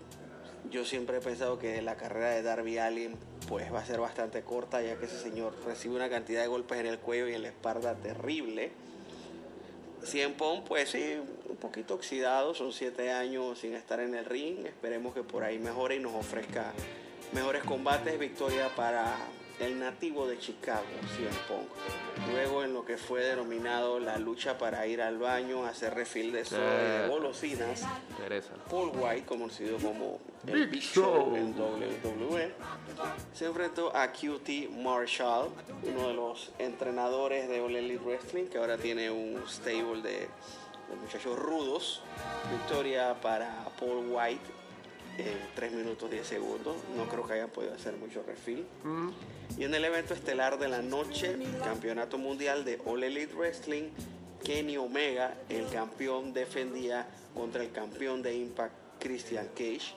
yo 0.70 0.84
siempre 0.84 1.18
he 1.18 1.20
pensado 1.20 1.58
que 1.58 1.80
la 1.80 1.96
carrera 1.96 2.30
de 2.30 2.42
Darby 2.42 2.78
Allen 2.78 3.16
pues 3.48 3.72
va 3.72 3.80
a 3.80 3.86
ser 3.86 4.00
bastante 4.00 4.42
corta 4.42 4.82
ya 4.82 4.98
que 4.98 5.06
ese 5.06 5.18
señor 5.18 5.54
recibe 5.64 5.96
una 5.96 6.10
cantidad 6.10 6.42
de 6.42 6.48
golpes 6.48 6.78
en 6.78 6.86
el 6.86 6.98
cuello 6.98 7.28
y 7.28 7.34
en 7.34 7.42
la 7.42 7.48
espalda 7.48 7.94
terrible. 7.94 8.70
Punk 10.37 10.64
pues 10.64 10.90
sí, 10.90 11.16
un 11.48 11.56
poquito 11.56 11.94
oxidado, 11.94 12.54
son 12.54 12.72
7 12.72 13.11
años 13.11 13.58
sin 13.58 13.74
estar 13.74 14.00
en 14.00 14.14
el 14.14 14.24
ring. 14.24 14.64
Esperemos 14.66 15.14
que 15.14 15.22
por 15.22 15.44
ahí 15.44 15.58
mejore 15.58 15.96
y 15.96 15.98
nos 15.98 16.14
ofrezca 16.14 16.72
mejores 17.32 17.62
combates. 17.64 18.18
Victoria 18.18 18.68
para 18.74 19.16
el 19.61 19.79
nativo 19.79 20.27
de 20.27 20.38
Chicago, 20.38 20.87
CM 21.16 21.37
Punk. 21.49 21.68
Luego 22.33 22.62
en 22.62 22.73
lo 22.73 22.85
que 22.85 22.97
fue 22.97 23.25
denominado 23.25 23.99
la 23.99 24.18
lucha 24.18 24.59
para 24.59 24.87
ir 24.87 25.03
al 25.03 25.18
baño, 25.18 25.64
hacer 25.64 25.94
refill 25.94 26.33
de 26.33 26.44
soda 26.44 26.83
y 26.83 27.03
de 27.03 27.09
golosinas. 27.09 27.85
Paul 28.71 28.92
White, 28.94 29.27
conocido 29.27 29.79
como 29.79 30.21
el 30.47 30.66
Big 30.66 30.71
Big 30.71 30.83
Show. 30.83 31.05
Show 31.05 31.37
en 31.37 31.59
WWE, 31.59 32.53
se 33.33 33.47
enfrentó 33.47 33.94
a 33.97 34.12
QT 34.12 34.71
Marshall, 34.71 35.49
uno 35.83 36.09
de 36.09 36.14
los 36.14 36.51
entrenadores 36.59 37.49
de 37.49 37.61
All 37.61 37.75
Elite 37.75 38.05
Wrestling, 38.05 38.44
que 38.44 38.59
ahora 38.59 38.77
tiene 38.77 39.11
un 39.11 39.42
stable 39.49 40.03
de, 40.03 40.18
de 40.21 40.97
muchachos 41.01 41.38
rudos. 41.38 42.03
Victoria 42.51 43.16
para 43.21 43.64
Paul 43.79 44.07
White 44.11 44.58
en 45.18 45.37
3 45.54 45.72
minutos 45.72 46.11
10 46.11 46.26
segundos. 46.26 46.76
No 46.96 47.09
creo 47.09 47.26
que 47.26 47.35
hayan 47.35 47.50
podido 47.50 47.74
hacer 47.74 47.96
mucho 47.96 48.22
refill. 48.26 48.64
Y 49.59 49.64
en 49.64 49.74
el 49.74 49.85
evento 49.85 50.14
estelar 50.14 50.59
de 50.59 50.68
la 50.68 50.81
noche, 50.83 51.37
campeonato 51.62 52.16
mundial 52.18 52.64
de 52.64 52.81
All 52.87 53.02
Elite 53.02 53.35
Wrestling, 53.35 53.90
Kenny 54.44 54.76
Omega, 54.76 55.35
el 55.48 55.68
campeón, 55.68 56.33
defendía 56.33 57.07
contra 57.35 57.62
el 57.62 57.72
campeón 57.72 58.22
de 58.22 58.37
Impact, 58.37 58.72
Christian 59.00 59.48
Cage. 59.48 59.94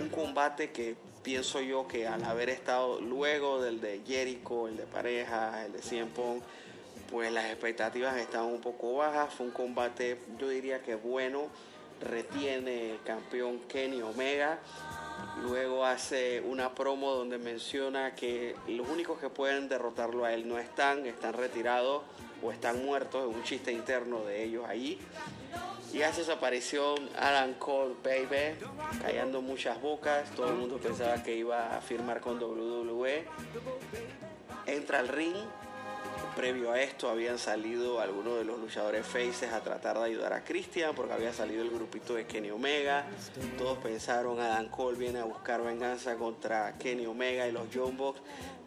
Un 0.00 0.08
combate 0.10 0.70
que 0.70 0.96
pienso 1.22 1.60
yo 1.60 1.88
que 1.88 2.06
al 2.06 2.24
haber 2.24 2.50
estado 2.50 3.00
luego 3.00 3.62
del 3.62 3.80
de 3.80 4.02
Jericho, 4.06 4.68
el 4.68 4.76
de 4.76 4.84
pareja, 4.84 5.64
el 5.64 5.72
de 5.72 5.80
CM 5.80 6.10
Punk, 6.10 6.42
pues 7.10 7.32
las 7.32 7.46
expectativas 7.46 8.16
estaban 8.18 8.52
un 8.52 8.60
poco 8.60 8.96
bajas. 8.96 9.32
Fue 9.32 9.46
un 9.46 9.52
combate, 9.52 10.18
yo 10.38 10.48
diría 10.48 10.82
que 10.82 10.94
bueno. 10.94 11.48
Retiene 12.00 12.92
el 12.92 13.02
campeón 13.02 13.60
Kenny 13.68 14.02
Omega. 14.02 14.58
Luego 15.42 15.84
hace 15.84 16.40
una 16.40 16.74
promo 16.74 17.12
donde 17.12 17.38
menciona 17.38 18.14
que 18.14 18.56
los 18.68 18.88
únicos 18.88 19.18
que 19.18 19.30
pueden 19.30 19.68
derrotarlo 19.68 20.24
a 20.24 20.32
él 20.32 20.48
no 20.48 20.58
están, 20.58 21.06
están 21.06 21.32
retirados 21.32 22.02
o 22.42 22.52
están 22.52 22.84
muertos. 22.84 23.28
Es 23.28 23.36
un 23.36 23.42
chiste 23.42 23.72
interno 23.72 24.24
de 24.24 24.44
ellos 24.44 24.64
ahí. 24.66 24.98
Y 25.92 26.02
hace 26.02 26.22
su 26.22 26.32
aparición 26.32 27.08
Adam 27.18 27.54
Cole, 27.54 27.94
baby, 28.04 28.58
callando 29.00 29.40
muchas 29.40 29.80
bocas. 29.80 30.30
Todo 30.34 30.48
el 30.48 30.54
mundo 30.54 30.78
pensaba 30.78 31.22
que 31.22 31.34
iba 31.34 31.76
a 31.76 31.80
firmar 31.80 32.20
con 32.20 32.42
WWE. 32.42 33.24
Entra 34.66 34.98
al 34.98 35.08
ring. 35.08 35.34
Previo 36.38 36.70
a 36.70 36.80
esto 36.80 37.08
habían 37.08 37.36
salido 37.36 37.98
algunos 37.98 38.38
de 38.38 38.44
los 38.44 38.60
luchadores 38.60 39.04
faces 39.04 39.52
a 39.52 39.60
tratar 39.60 39.98
de 39.98 40.04
ayudar 40.04 40.32
a 40.32 40.44
Christian 40.44 40.94
porque 40.94 41.12
había 41.12 41.32
salido 41.32 41.62
el 41.62 41.70
grupito 41.70 42.14
de 42.14 42.26
Kenny 42.26 42.52
Omega. 42.52 43.06
Todos 43.58 43.78
pensaron 43.78 44.38
Adam 44.38 44.68
Cole 44.68 44.96
viene 44.96 45.18
a 45.18 45.24
buscar 45.24 45.64
venganza 45.64 46.14
contra 46.14 46.78
Kenny 46.78 47.06
Omega 47.06 47.48
y 47.48 47.50
los 47.50 47.68
Young 47.70 47.96
Bucks, 47.96 48.20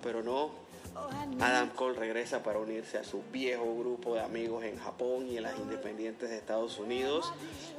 pero 0.04 0.22
no. 0.22 0.52
Adam 1.40 1.70
Cole 1.70 1.98
regresa 1.98 2.44
para 2.44 2.60
unirse 2.60 2.98
a 2.98 3.04
su 3.04 3.24
viejo 3.32 3.76
grupo 3.78 4.16
de 4.16 4.22
amigos 4.22 4.64
en 4.64 4.78
Japón 4.78 5.28
y 5.28 5.38
en 5.38 5.44
las 5.44 5.58
independientes 5.58 6.30
de 6.30 6.38
Estados 6.38 6.78
Unidos. 6.78 7.32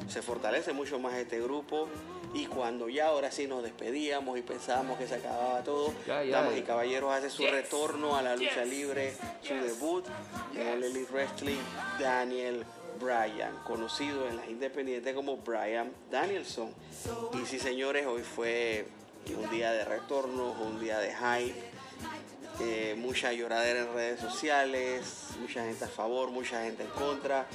Se 0.08 0.22
fortalece 0.22 0.72
mucho 0.72 0.98
más 0.98 1.14
este 1.14 1.40
grupo 1.40 1.88
y 2.34 2.46
cuando 2.46 2.88
ya 2.88 3.08
ahora 3.08 3.30
sí 3.30 3.46
nos 3.46 3.62
despedíamos 3.62 4.38
y 4.38 4.42
pensábamos 4.42 4.98
que 4.98 5.06
se 5.06 5.16
acababa 5.16 5.62
todo, 5.62 5.92
damas 6.06 6.56
y 6.56 6.62
caballeros 6.62 7.12
hace 7.12 7.30
su 7.30 7.42
retorno 7.46 8.16
a 8.16 8.22
la 8.22 8.36
lucha 8.36 8.64
libre, 8.64 9.14
su 9.42 9.54
debut 9.54 10.06
en 10.54 10.66
el 10.66 10.84
Elite 10.84 11.12
Wrestling, 11.12 11.60
Daniel 12.00 12.64
Bryan, 12.98 13.54
conocido 13.64 14.28
en 14.28 14.36
las 14.36 14.48
independientes 14.48 15.14
como 15.14 15.36
Bryan 15.38 15.92
Danielson. 16.10 16.72
Y 17.34 17.46
sí, 17.46 17.58
señores, 17.58 18.06
hoy 18.06 18.22
fue 18.22 18.86
un 19.36 19.50
día 19.50 19.72
de 19.72 19.84
retorno, 19.84 20.52
un 20.52 20.80
día 20.80 20.98
de 20.98 21.14
hype. 21.14 21.71
Eh, 22.60 22.94
mucha 22.98 23.32
lloradera 23.32 23.80
en 23.80 23.94
redes 23.94 24.20
sociales, 24.20 25.28
mucha 25.40 25.64
gente 25.64 25.84
a 25.84 25.88
favor, 25.88 26.30
mucha 26.30 26.62
gente 26.62 26.82
en 26.82 26.90
contra. 26.90 27.46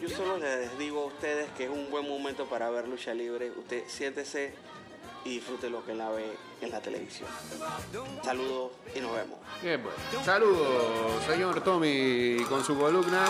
Yo 0.00 0.08
solo 0.08 0.38
les 0.38 0.76
digo 0.78 1.02
a 1.02 1.06
ustedes 1.06 1.48
que 1.56 1.64
es 1.64 1.70
un 1.70 1.90
buen 1.90 2.08
momento 2.08 2.46
para 2.46 2.68
ver 2.70 2.88
lucha 2.88 3.14
libre. 3.14 3.50
Usted 3.50 3.84
siéntese 3.86 4.52
y 5.24 5.36
disfrute 5.36 5.70
lo 5.70 5.84
que 5.84 5.94
la 5.94 6.10
ve 6.10 6.36
en 6.60 6.70
la 6.70 6.80
televisión. 6.80 7.28
Saludos 8.22 8.72
y 8.94 9.00
nos 9.00 9.14
vemos. 9.14 9.38
Bien, 9.62 9.80
pues. 9.82 10.24
Saludos, 10.24 11.24
señor 11.26 11.60
Tommy, 11.62 12.44
con 12.48 12.64
su 12.64 12.76
columna. 12.78 13.24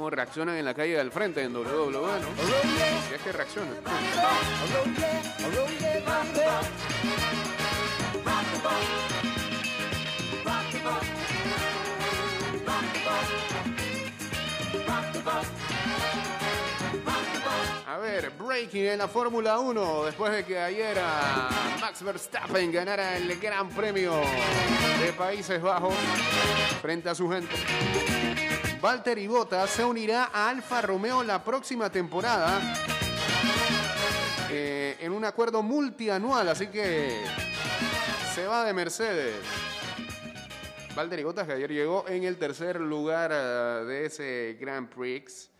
¿Cómo 0.00 0.08
reaccionan 0.08 0.56
en 0.56 0.64
la 0.64 0.72
calle 0.72 0.96
del 0.96 1.12
frente 1.12 1.42
en 1.42 1.54
WWE, 1.54 1.92
no? 1.92 2.08
Si 3.06 3.22
que 3.22 3.32
reaccionan. 3.32 3.76
A 17.86 17.98
ver, 17.98 18.30
breaking 18.38 18.86
en 18.86 18.98
la 19.00 19.06
Fórmula 19.06 19.58
1 19.58 20.04
después 20.06 20.32
de 20.32 20.46
que 20.46 20.58
ayer 20.58 20.96
Max 21.78 22.02
Verstappen 22.02 22.72
ganara 22.72 23.18
el 23.18 23.38
Gran 23.38 23.68
Premio 23.68 24.14
de 24.98 25.12
Países 25.12 25.60
Bajos 25.60 25.92
frente 26.80 27.10
a 27.10 27.14
su 27.14 27.30
gente. 27.30 28.29
Valtteri 28.80 29.26
Bottas 29.26 29.68
se 29.68 29.84
unirá 29.84 30.30
a 30.32 30.48
Alfa 30.48 30.80
Romeo 30.80 31.22
la 31.22 31.44
próxima 31.44 31.90
temporada 31.90 32.60
eh, 34.50 34.96
en 35.00 35.12
un 35.12 35.22
acuerdo 35.26 35.62
multianual, 35.62 36.48
así 36.48 36.68
que 36.68 37.14
se 38.34 38.46
va 38.46 38.64
de 38.64 38.72
Mercedes. 38.72 39.36
Valtteri 40.96 41.24
Bottas 41.24 41.46
que 41.46 41.52
ayer 41.52 41.70
llegó 41.70 42.08
en 42.08 42.24
el 42.24 42.38
tercer 42.38 42.80
lugar 42.80 43.30
eh, 43.34 43.84
de 43.84 44.06
ese 44.06 44.56
Grand 44.58 44.88
Prix. 44.88 45.50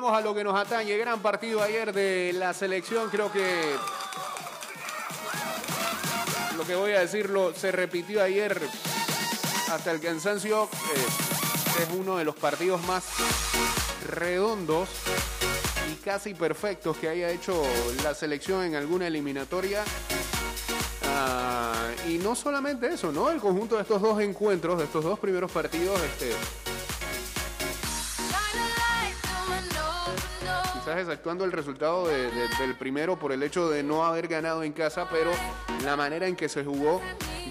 Vamos 0.00 0.16
a 0.16 0.20
lo 0.20 0.32
que 0.32 0.44
nos 0.44 0.54
atañe. 0.54 0.96
Gran 0.96 1.18
partido 1.20 1.60
ayer 1.60 1.92
de 1.92 2.32
la 2.32 2.54
selección. 2.54 3.10
Creo 3.10 3.32
que 3.32 3.74
lo 6.56 6.64
que 6.64 6.76
voy 6.76 6.92
a 6.92 7.00
decirlo 7.00 7.52
se 7.52 7.72
repitió 7.72 8.22
ayer 8.22 8.60
hasta 9.68 9.90
el 9.90 10.00
cansancio. 10.00 10.66
Eh, 10.66 11.82
es 11.82 11.88
uno 11.98 12.16
de 12.16 12.24
los 12.24 12.36
partidos 12.36 12.80
más 12.84 13.06
redondos 14.08 14.88
y 15.90 15.96
casi 15.96 16.32
perfectos 16.32 16.96
que 16.98 17.08
haya 17.08 17.30
hecho 17.30 17.60
la 18.04 18.14
selección 18.14 18.62
en 18.62 18.76
alguna 18.76 19.08
eliminatoria. 19.08 19.82
Ah, 21.06 21.88
y 22.08 22.18
no 22.18 22.36
solamente 22.36 22.86
eso, 22.86 23.10
¿no? 23.10 23.30
El 23.30 23.40
conjunto 23.40 23.74
de 23.74 23.82
estos 23.82 24.00
dos 24.00 24.20
encuentros, 24.20 24.78
de 24.78 24.84
estos 24.84 25.02
dos 25.02 25.18
primeros 25.18 25.50
partidos, 25.50 26.00
este, 26.00 26.32
door. 30.98 31.06
quizás 31.06 31.08
exactuando 31.08 31.44
el 31.44 31.52
resultado 31.52 32.08
de- 32.08 32.30
de- 32.30 32.48
del 32.60 32.74
primero 32.76 33.18
por 33.18 33.32
el 33.32 33.42
hecho 33.42 33.68
de 33.68 33.82
no 33.82 34.04
haber 34.04 34.26
ganado 34.28 34.62
en 34.62 34.72
casa, 34.72 35.08
pero 35.10 35.30
la 35.84 35.96
manera 35.96 36.26
en 36.26 36.34
que 36.36 36.48
se 36.48 36.64
jugó, 36.64 37.00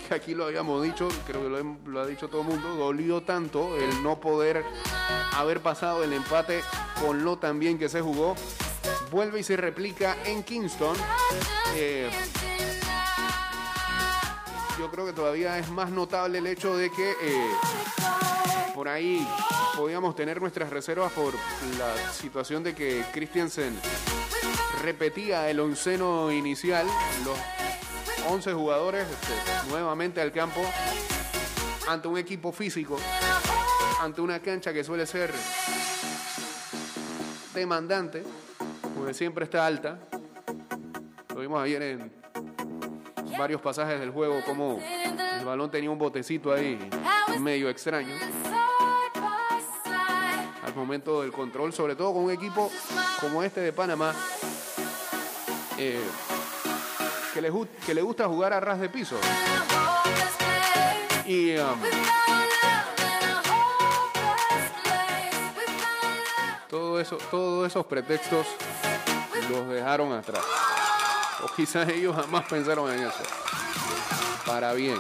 que 0.08 0.14
aquí 0.16 0.34
lo 0.36 0.46
habíamos 0.46 0.84
dicho, 0.84 1.08
creo 1.26 1.42
que 1.44 1.66
lo, 1.90 2.00
ha 2.02 2.06
dicho 2.06 2.28
todo 2.28 2.42
el 2.42 2.48
mundo, 2.48 2.76
dolió 2.76 3.22
tanto 3.22 3.76
el 3.78 4.04
no 4.04 4.20
poder 4.20 4.64
haber 5.34 5.62
pasado 5.62 6.04
el 6.04 6.14
empate 6.14 6.62
con 7.02 7.24
lo 7.24 7.38
tan 7.38 7.60
bien 7.60 7.78
que 7.78 7.90
se 7.90 8.02
jugó. 8.02 8.36
Vuelve 9.12 9.40
y 9.40 9.44
se 9.44 9.56
replica 9.58 10.18
en 10.26 10.44
Kingston. 10.44 10.96
Yo 14.80 14.92
creo 14.92 15.06
que 15.06 15.14
todavía 15.14 15.58
es 15.58 15.70
más 15.70 15.90
notable 15.90 16.38
el 16.40 16.48
hecho 16.48 16.76
de 16.78 16.92
que 16.92 17.12
eh, 17.12 17.48
por 18.78 18.88
ahí 18.88 19.28
podíamos 19.76 20.16
tener 20.16 20.40
nuestras 20.40 20.70
reservas 20.70 21.12
por 21.12 21.34
la 21.80 22.12
situación 22.12 22.64
de 22.64 22.76
que 22.76 23.04
Christiansen 23.12 23.76
repetía 24.84 25.50
el 25.50 25.60
onceno 25.60 26.32
inicial, 26.32 26.86
los 27.26 27.40
11 28.32 28.54
jugadores 28.54 29.08
este, 29.10 29.70
nuevamente 29.72 30.22
al 30.22 30.32
campo 30.32 30.62
ante 31.88 32.08
un 32.08 32.20
equipo 32.20 32.52
físico, 32.52 33.00
ante 34.00 34.22
una 34.22 34.42
cancha 34.42 34.72
que 34.72 34.84
suele 34.84 35.08
ser 35.08 35.34
demandante, 37.56 38.22
porque 38.96 39.16
siempre 39.16 39.46
está 39.46 39.66
alta. 39.66 39.98
Lo 41.34 41.42
vimos 41.42 41.64
ayer 41.64 41.82
en 41.82 42.14
varios 43.40 43.60
pasajes 43.60 44.00
del 44.00 44.12
juego, 44.12 44.44
como 44.46 44.80
el 45.40 45.46
balón 45.46 45.72
tenía 45.72 45.90
un 45.90 45.98
botecito 45.98 46.54
ahí 46.54 46.78
medio 47.40 47.70
extraño 47.70 48.14
momento 50.78 51.22
del 51.22 51.34
control, 51.34 51.74
sobre 51.74 51.96
todo 51.96 52.14
con 52.14 52.24
un 52.24 52.32
equipo 52.32 52.72
como 53.20 53.44
este 53.44 53.60
de 53.60 53.74
Panamá, 53.74 54.14
eh, 55.78 56.02
que, 57.34 57.42
le, 57.42 57.52
que 57.86 57.94
le 57.94 58.02
gusta 58.02 58.28
jugar 58.28 58.54
a 58.54 58.60
ras 58.60 58.80
de 58.80 58.88
piso. 58.88 59.18
Y 61.26 61.58
um, 61.58 61.80
todo 66.70 67.02
eso, 67.02 67.18
todos 67.30 67.68
esos 67.68 67.86
pretextos 67.86 68.48
los 69.50 69.68
dejaron 69.70 70.14
atrás. 70.14 70.44
O 71.44 71.54
quizás 71.54 71.90
ellos 71.90 72.16
jamás 72.16 72.48
pensaron 72.48 72.92
en 72.92 73.04
eso. 73.04 73.24
Para 74.46 74.74
bien. 74.74 74.98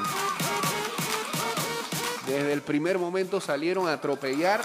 Desde 2.27 2.51
el 2.51 2.61
primer 2.61 2.99
momento 2.99 3.39
salieron 3.39 3.87
a 3.87 3.93
atropellar. 3.93 4.61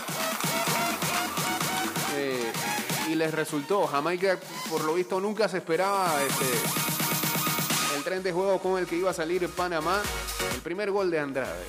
Y 3.12 3.14
les 3.14 3.32
resultó. 3.32 3.86
Jamaica, 3.86 4.38
por 4.70 4.82
lo 4.84 4.94
visto, 4.94 5.20
nunca 5.20 5.48
se 5.48 5.58
esperaba 5.58 6.14
este, 6.22 7.96
el 7.96 8.02
tren 8.02 8.22
de 8.22 8.32
juego 8.32 8.58
con 8.58 8.78
el 8.78 8.86
que 8.86 8.96
iba 8.96 9.10
a 9.10 9.14
salir 9.14 9.48
Panamá. 9.50 10.00
El 10.54 10.60
primer 10.60 10.90
gol 10.90 11.10
de 11.10 11.20
Andrade. 11.20 11.64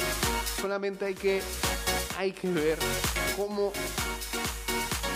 Solamente 0.60 1.06
hay 1.06 1.16
que, 1.16 1.42
hay 2.18 2.32
que 2.32 2.48
ver 2.48 2.80
cómo 3.36 3.74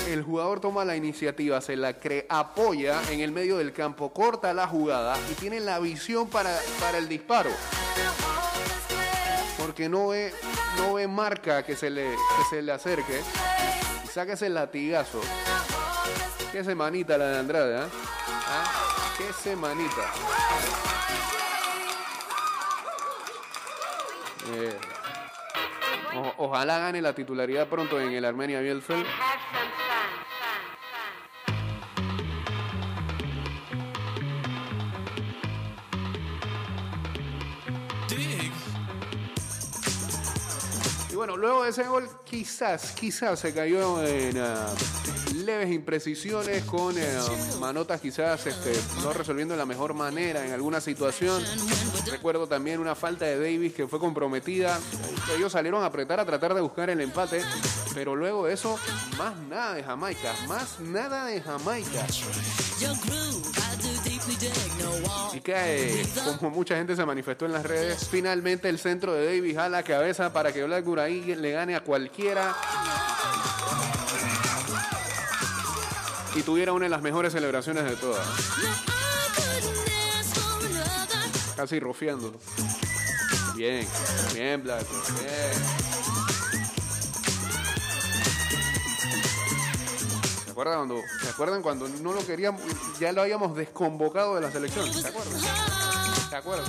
el 0.08 0.22
jugador 0.24 0.60
toma 0.60 0.86
la 0.86 0.96
iniciativa, 0.96 1.62
se 1.62 1.76
la 1.76 1.94
cree, 1.94 2.26
apoya 2.30 3.02
en 3.10 3.22
el 3.22 3.32
medio 3.32 3.58
del 3.58 3.74
campo, 3.74 4.12
corta 4.14 4.54
la 4.54 4.68
jugada 4.68 5.18
y 5.32 5.34
tiene 5.36 5.60
la 5.60 5.80
visión 5.80 6.30
para, 6.30 6.58
para 6.80 6.98
el 6.98 7.08
disparo. 7.08 7.52
Porque 9.58 9.90
no 9.90 10.10
ve, 10.10 10.34
no 10.78 10.94
ve 10.96 11.08
marca 11.08 11.64
que 11.64 11.76
se 11.76 11.90
le, 11.90 12.10
que 12.10 12.44
se 12.50 12.62
le 12.62 12.72
acerque 12.72 13.22
y 14.04 14.08
saca 14.08 14.34
ese 14.34 14.50
latigazo. 14.50 15.22
Qué 16.58 16.64
semanita 16.64 17.20
la 17.20 17.28
de 17.28 17.38
Andrade. 17.38 17.78
¿Ah? 17.78 19.14
Qué 19.16 19.32
semanita. 19.32 20.12
Eh, 24.56 24.76
ojalá 26.38 26.80
gane 26.80 27.00
la 27.00 27.14
titularidad 27.14 27.68
pronto 27.68 28.02
en 28.02 28.12
el 28.12 28.26
Armenia 28.26 28.60
Bielefeld. 28.60 29.06
Luego 41.36 41.64
de 41.64 41.72
ese 41.72 41.84
gol, 41.84 42.08
quizás, 42.24 42.92
quizás 42.92 43.40
se 43.40 43.54
cayó 43.54 44.02
en 44.04 44.38
ah, 44.38 44.68
leves 45.34 45.72
imprecisiones, 45.72 46.64
con 46.64 46.98
eh, 46.98 47.18
manotas 47.60 48.00
quizás 48.00 48.46
este, 48.46 48.74
no 49.02 49.12
resolviendo 49.12 49.54
de 49.54 49.58
la 49.58 49.66
mejor 49.66 49.94
manera 49.94 50.46
en 50.46 50.54
alguna 50.54 50.80
situación. 50.80 51.44
Recuerdo 52.10 52.48
también 52.48 52.80
una 52.80 52.96
falta 52.96 53.26
de 53.26 53.38
Davis 53.38 53.74
que 53.74 53.88
fue 53.88 54.00
comprometida. 54.00 54.80
Ellos 55.36 55.52
salieron 55.52 55.84
a 55.84 55.88
apretar 55.88 56.20
a 56.20 56.26
tratar 56.26 56.54
de 56.54 56.62
buscar 56.62 56.90
el 56.90 57.02
empate, 57.02 57.42
pero 57.94 58.16
luego 58.16 58.46
de 58.46 58.54
eso, 58.54 58.78
más 59.18 59.36
nada 59.50 59.74
de 59.74 59.84
Jamaica, 59.84 60.34
más 60.48 60.80
nada 60.80 61.26
de 61.26 61.42
Jamaica. 61.42 62.06
Y 65.34 65.42
que, 65.42 66.06
como 66.40 66.52
mucha 66.52 66.76
gente 66.76 66.96
se 66.96 67.06
manifestó 67.06 67.46
en 67.46 67.54
las 67.54 67.64
redes, 67.64 68.08
finalmente 68.10 68.70
el 68.70 68.80
centro 68.80 69.14
de 69.14 69.26
Davis 69.26 69.58
a 69.58 69.70
la 69.70 69.84
cabeza 69.84 70.34
para 70.34 70.52
que 70.52 70.64
Black 70.64 70.84
Guraí 70.84 71.36
le 71.36 71.52
gane 71.52 71.76
a 71.76 71.82
cualquiera 71.82 72.56
y 76.38 76.44
tuviera 76.44 76.72
una 76.72 76.86
de 76.86 76.90
las 76.90 77.02
mejores 77.02 77.34
celebraciones 77.34 77.84
de 77.84 77.96
todas. 77.96 78.28
Casi 81.56 81.80
rofiándolo. 81.80 82.40
Bien, 83.56 83.88
bien, 84.36 84.62
Black. 84.62 84.86
Bien. 85.20 86.27
¿Se 91.22 91.30
acuerdan 91.30 91.62
cuando 91.62 91.88
no 91.88 92.14
lo 92.14 92.26
queríamos, 92.26 92.60
ya 93.00 93.12
lo 93.12 93.22
habíamos 93.22 93.56
desconvocado 93.56 94.34
de 94.34 94.42
la 94.42 94.52
selección? 94.52 94.92
¿Se 94.92 95.08
acuerdan? 95.08 95.40
¿Se 96.32 96.36
acuerdan? 96.36 96.66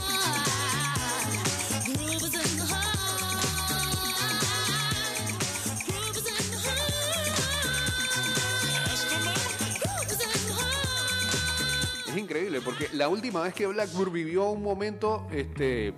Es 12.09 12.17
increíble 12.19 12.61
porque 12.61 12.91
la 12.93 13.09
última 13.09 13.41
vez 13.41 13.55
que 13.55 13.67
Blackburn 13.67 14.13
vivió 14.13 14.51
un 14.51 14.63
momento 14.63 15.27
este, 15.33 15.95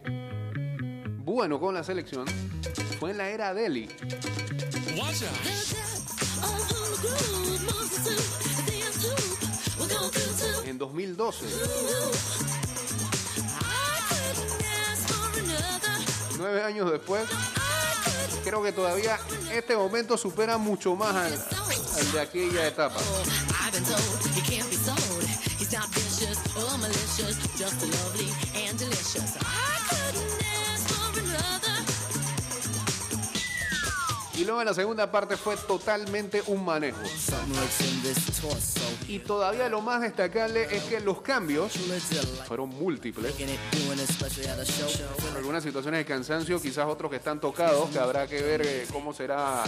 bueno 1.24 1.58
con 1.58 1.74
la 1.74 1.82
selección 1.82 2.24
fue 3.00 3.10
en 3.10 3.18
la 3.18 3.30
era 3.30 3.52
Delhi. 3.52 3.88
En 10.66 10.78
2012. 10.78 11.46
Nueve 16.38 16.62
años 16.62 16.90
después, 16.90 17.22
creo 18.44 18.62
que 18.62 18.72
todavía 18.72 19.18
este 19.52 19.76
momento 19.76 20.16
supera 20.16 20.58
mucho 20.58 20.94
más 20.96 21.14
al, 21.14 22.12
de 22.12 22.20
aquella 22.20 22.66
etapa. 22.66 23.00
Y 34.40 34.44
luego 34.46 34.62
en 34.62 34.66
la 34.66 34.72
segunda 34.72 35.12
parte 35.12 35.36
fue 35.36 35.54
totalmente 35.54 36.42
un 36.46 36.64
manejo. 36.64 36.98
Y 39.06 39.18
todavía 39.18 39.68
lo 39.68 39.82
más 39.82 40.00
destacable 40.00 40.66
es 40.74 40.82
que 40.84 40.98
los 41.00 41.20
cambios 41.20 41.72
fueron 42.48 42.70
múltiples. 42.70 43.34
Algunas 45.36 45.62
situaciones 45.62 45.98
de 46.00 46.04
cansancio, 46.06 46.58
quizás 46.58 46.86
otros 46.86 47.10
que 47.10 47.18
están 47.18 47.38
tocados, 47.38 47.90
que 47.90 47.98
habrá 47.98 48.26
que 48.26 48.40
ver 48.40 48.62
eh, 48.64 48.86
cómo 48.90 49.12
será 49.12 49.62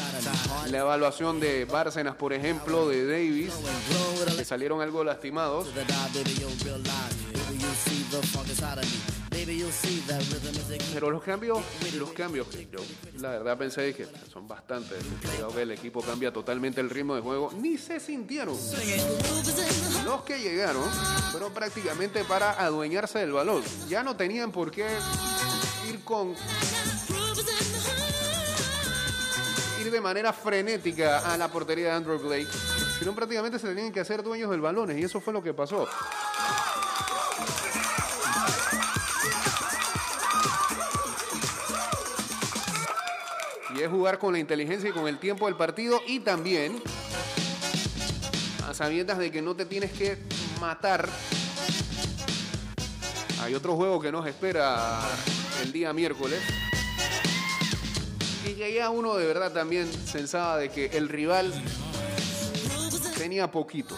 la 0.70 0.78
evaluación 0.78 1.38
de 1.38 1.66
Bárcenas, 1.66 2.14
por 2.16 2.32
ejemplo, 2.32 2.88
de 2.88 3.06
Davis, 3.06 3.52
que 4.38 4.44
salieron 4.46 4.80
algo 4.80 5.04
lastimados. 5.04 5.68
Pero 10.94 11.10
los 11.10 11.22
cambios, 11.22 11.58
los 11.98 12.12
cambios, 12.12 12.46
que 12.46 12.68
yo 12.70 12.78
la 13.20 13.30
verdad 13.30 13.58
pensé 13.58 13.94
que 13.94 14.06
son 14.32 14.48
bastantes. 14.48 14.98
Creo 15.20 15.48
que 15.54 15.62
el 15.62 15.72
equipo 15.72 16.00
cambia 16.00 16.32
totalmente 16.32 16.80
el 16.80 16.90
ritmo 16.90 17.14
de 17.14 17.20
juego. 17.20 17.52
Ni 17.58 17.76
se 17.76 18.00
sintieron. 18.00 18.56
Los 20.04 20.22
que 20.22 20.40
llegaron 20.40 20.88
fueron 21.30 21.52
prácticamente 21.52 22.24
para 22.24 22.52
adueñarse 22.52 23.18
del 23.18 23.32
balón. 23.32 23.62
Ya 23.88 24.02
no 24.02 24.16
tenían 24.16 24.52
por 24.52 24.70
qué 24.70 24.86
ir 25.88 26.00
con 26.04 26.34
ir 29.80 29.90
de 29.90 30.00
manera 30.00 30.32
frenética 30.32 31.32
a 31.32 31.36
la 31.36 31.48
portería 31.48 31.86
de 31.86 31.92
Andrew 31.92 32.18
Blake, 32.18 32.46
sino 32.98 33.14
prácticamente 33.14 33.58
se 33.58 33.66
tenían 33.68 33.92
que 33.92 34.00
hacer 34.00 34.22
dueños 34.22 34.50
del 34.50 34.60
balón 34.60 34.96
y 34.96 35.02
eso 35.02 35.20
fue 35.20 35.32
lo 35.32 35.42
que 35.42 35.52
pasó. 35.52 35.88
Es 43.82 43.90
jugar 43.90 44.20
con 44.20 44.32
la 44.32 44.38
inteligencia 44.38 44.90
y 44.90 44.92
con 44.92 45.08
el 45.08 45.18
tiempo 45.18 45.46
del 45.46 45.56
partido 45.56 46.00
y 46.06 46.20
también 46.20 46.80
a 48.68 48.72
sabiendas 48.72 49.18
de 49.18 49.32
que 49.32 49.42
no 49.42 49.56
te 49.56 49.66
tienes 49.66 49.90
que 49.90 50.18
matar. 50.60 51.08
Hay 53.42 53.56
otro 53.56 53.74
juego 53.74 54.00
que 54.00 54.12
nos 54.12 54.24
espera 54.24 55.00
el 55.64 55.72
día 55.72 55.92
miércoles. 55.92 56.40
Y 58.46 58.52
que 58.52 58.72
ya 58.72 58.88
uno 58.88 59.16
de 59.16 59.26
verdad 59.26 59.52
también 59.52 59.90
pensaba 60.12 60.58
de 60.58 60.68
que 60.68 60.86
el 60.96 61.08
rival 61.08 61.52
tenía 63.18 63.50
poquito. 63.50 63.96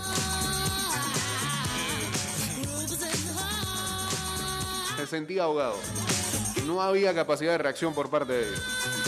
Se 4.97 5.07
sentía 5.07 5.43
ahogado. 5.43 5.77
No 6.65 6.81
había 6.81 7.13
capacidad 7.13 7.53
de 7.53 7.59
reacción 7.59 7.93
por 7.93 8.09
parte 8.09 8.33
de 8.33 8.49
ellos. 8.49 9.04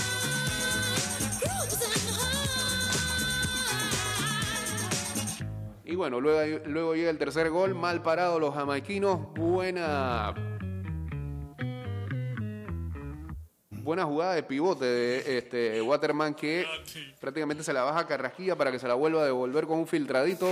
Y 5.89 5.95
bueno, 5.95 6.20
luego, 6.20 6.64
luego 6.66 6.95
llega 6.97 7.11
el 7.11 7.18
tercer 7.18 7.49
gol, 7.49 7.76
mal 7.76 8.03
parado 8.03 8.41
los 8.41 8.53
jamaiquinos, 8.53 9.32
buena 9.34 10.34
buena 13.70 14.05
jugada 14.05 14.34
de 14.34 14.43
pivote 14.43 14.84
de 14.84 15.39
este 15.39 15.80
Waterman 15.80 16.34
que 16.34 16.66
prácticamente 17.20 17.62
se 17.62 17.72
la 17.72 17.84
baja 17.84 18.01
a 18.01 18.57
para 18.57 18.72
que 18.72 18.80
se 18.80 18.89
la 18.89 18.95
vuelva 18.95 19.22
a 19.22 19.26
devolver 19.26 19.68
con 19.68 19.78
un 19.78 19.87
filtradito. 19.87 20.51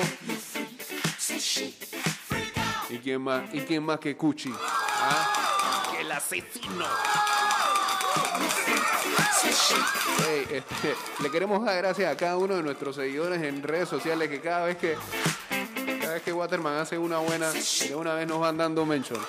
¿Y 2.89 2.99
quién 2.99 3.21
más? 3.21 3.53
¿Y 3.53 3.63
quién 3.63 3.83
más 3.83 3.99
que 3.99 4.17
Cuchi? 4.17 4.53
¿Ah? 4.57 5.91
¡Que 5.91 6.03
el 6.03 6.13
asesino! 6.13 6.87
Este, 10.51 10.95
le 11.23 11.31
queremos 11.31 11.65
dar 11.65 11.77
gracias 11.77 12.13
a 12.13 12.17
cada 12.17 12.37
uno 12.37 12.57
de 12.57 12.63
nuestros 12.63 12.97
seguidores 12.97 13.43
en 13.43 13.63
redes 13.63 13.89
sociales 13.89 14.29
que 14.29 14.41
cada 14.41 14.67
vez 14.67 14.77
que 14.77 14.97
cada 16.01 16.15
vez 16.15 16.23
que 16.23 16.33
Waterman 16.33 16.79
hace 16.79 16.99
una 16.99 17.19
buena, 17.19 17.51
de 17.51 17.95
una 17.95 18.15
vez 18.15 18.29
nos 18.29 18.41
van 18.41 18.57
dando 18.57 18.85
mention. 18.85 19.21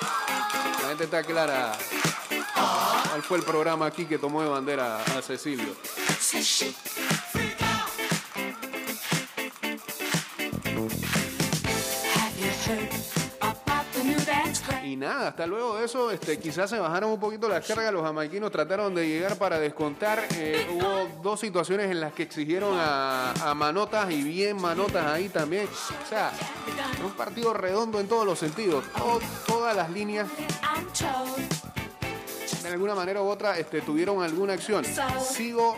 La 0.82 0.90
gente 0.90 1.06
está 1.06 1.24
clara. 1.24 1.72
¿Cuál 3.10 3.24
fue 3.24 3.38
el 3.38 3.44
programa 3.44 3.86
aquí 3.86 4.06
que 4.06 4.18
tomó 4.18 4.42
de 4.42 4.50
bandera 4.50 4.98
a 4.98 5.22
Cecilio? 5.22 5.74
Nada, 14.96 15.30
hasta 15.30 15.46
luego 15.46 15.78
de 15.78 15.86
eso, 15.86 16.12
este, 16.12 16.40
quizás 16.40 16.70
se 16.70 16.80
bajaron 16.80 17.12
un 17.12 17.20
poquito 17.20 17.48
las 17.50 17.66
cargas, 17.66 17.92
los 17.92 18.04
jamaiquinos 18.04 18.52
trataron 18.52 18.94
de 18.96 19.08
llegar 19.08 19.38
para 19.38 19.60
descontar. 19.60 20.24
eh, 20.38 20.68
hubo 20.72 21.08
dos 21.22 21.40
situaciones 21.40 21.90
en 21.92 22.00
las 22.00 22.14
que 22.14 22.24
exigieron 22.24 22.78
a, 22.80 23.54
Manotas 23.56 24.10
y 24.12 24.22
bien 24.24 24.62
Manotas 24.62 25.06
ahí 25.06 25.30
también. 25.30 25.68
O 25.68 26.10
sea, 26.10 26.32
un 27.04 27.12
partido 27.14 27.54
redondo 27.54 28.00
en 28.00 28.08
todos 28.08 28.26
los 28.26 28.38
sentidos. 28.40 28.84
To- 28.98 29.20
todas 29.48 29.76
las 29.76 29.90
líneas 29.90 30.28
de 32.66 32.74
alguna 32.74 32.96
manera 32.96 33.22
u 33.22 33.28
otra 33.28 33.58
este, 33.60 33.82
tuvieron 33.82 34.24
alguna 34.24 34.54
acción. 34.54 34.84
Sigo, 34.84 35.78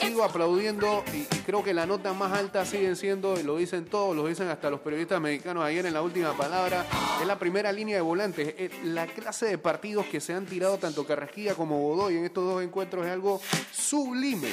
sigo 0.00 0.24
aplaudiendo 0.24 1.04
y, 1.12 1.22
creo 1.44 1.62
que 1.62 1.72
la 1.72 1.86
nota 1.86 2.12
más 2.12 2.32
alta 2.32 2.64
siguen 2.64 2.96
siendo, 2.96 3.38
y 3.38 3.42
lo 3.42 3.56
dicen 3.56 3.84
todos, 3.84 4.16
lo 4.16 4.26
dicen 4.26 4.48
hasta 4.48 4.70
los 4.70 4.80
periodistas 4.80 5.20
mexicanos 5.20 5.64
ayer 5.64 5.86
en 5.86 5.94
la 5.94 6.02
última 6.02 6.36
palabra, 6.36 6.84
es 7.20 7.26
la 7.26 7.38
primera 7.38 7.70
línea 7.72 7.96
de 7.96 8.02
volantes. 8.02 8.54
Eh, 8.58 8.70
La 8.84 9.06
clase 9.06 9.46
de 9.46 9.58
partidos 9.58 10.06
que 10.06 10.20
se 10.20 10.34
han 10.34 10.46
tirado 10.46 10.78
tanto 10.78 11.06
Carrasquilla 11.06 11.54
como 11.54 11.78
Godoy 11.78 12.16
en 12.16 12.24
estos 12.24 12.44
dos 12.44 12.62
encuentros 12.62 13.06
es 13.06 13.12
algo 13.12 13.40
sublime. 13.72 14.50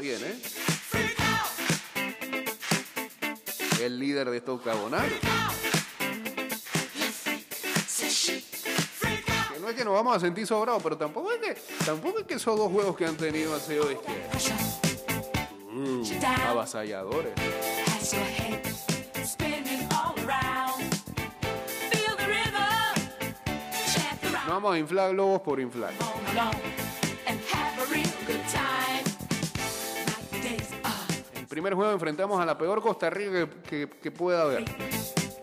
Viene 0.00 0.34
el 3.82 3.98
líder 3.98 4.30
de 4.30 4.38
octagonal. 4.38 5.08
Que 9.52 9.60
no 9.60 9.68
es 9.68 9.74
que 9.74 9.84
nos 9.84 9.94
vamos 9.94 10.16
a 10.16 10.20
sentir 10.20 10.46
sobrados, 10.46 10.82
pero 10.82 10.96
tampoco 10.96 11.32
es 11.32 11.38
que, 11.38 11.54
tampoco 11.84 12.20
es 12.20 12.26
que 12.26 12.34
esos 12.34 12.56
dos 12.56 12.70
juegos 12.72 12.96
que 12.96 13.04
han 13.06 13.16
tenido 13.16 13.54
han 13.54 13.60
sido 13.60 13.86
de 13.86 13.98
que, 13.98 14.10
uh, 15.74 16.02
avasalladores. 16.48 17.32
No 24.46 24.54
vamos 24.54 24.74
a 24.74 24.78
inflar 24.78 25.12
globos 25.12 25.42
por 25.42 25.60
inflar. 25.60 25.92
Primer 31.60 31.74
juego 31.74 31.92
enfrentamos 31.92 32.40
a 32.40 32.46
la 32.46 32.56
peor 32.56 32.80
Costa 32.80 33.10
Rica 33.10 33.46
que, 33.68 34.10
pueda 34.10 34.44
haber. 34.44 34.64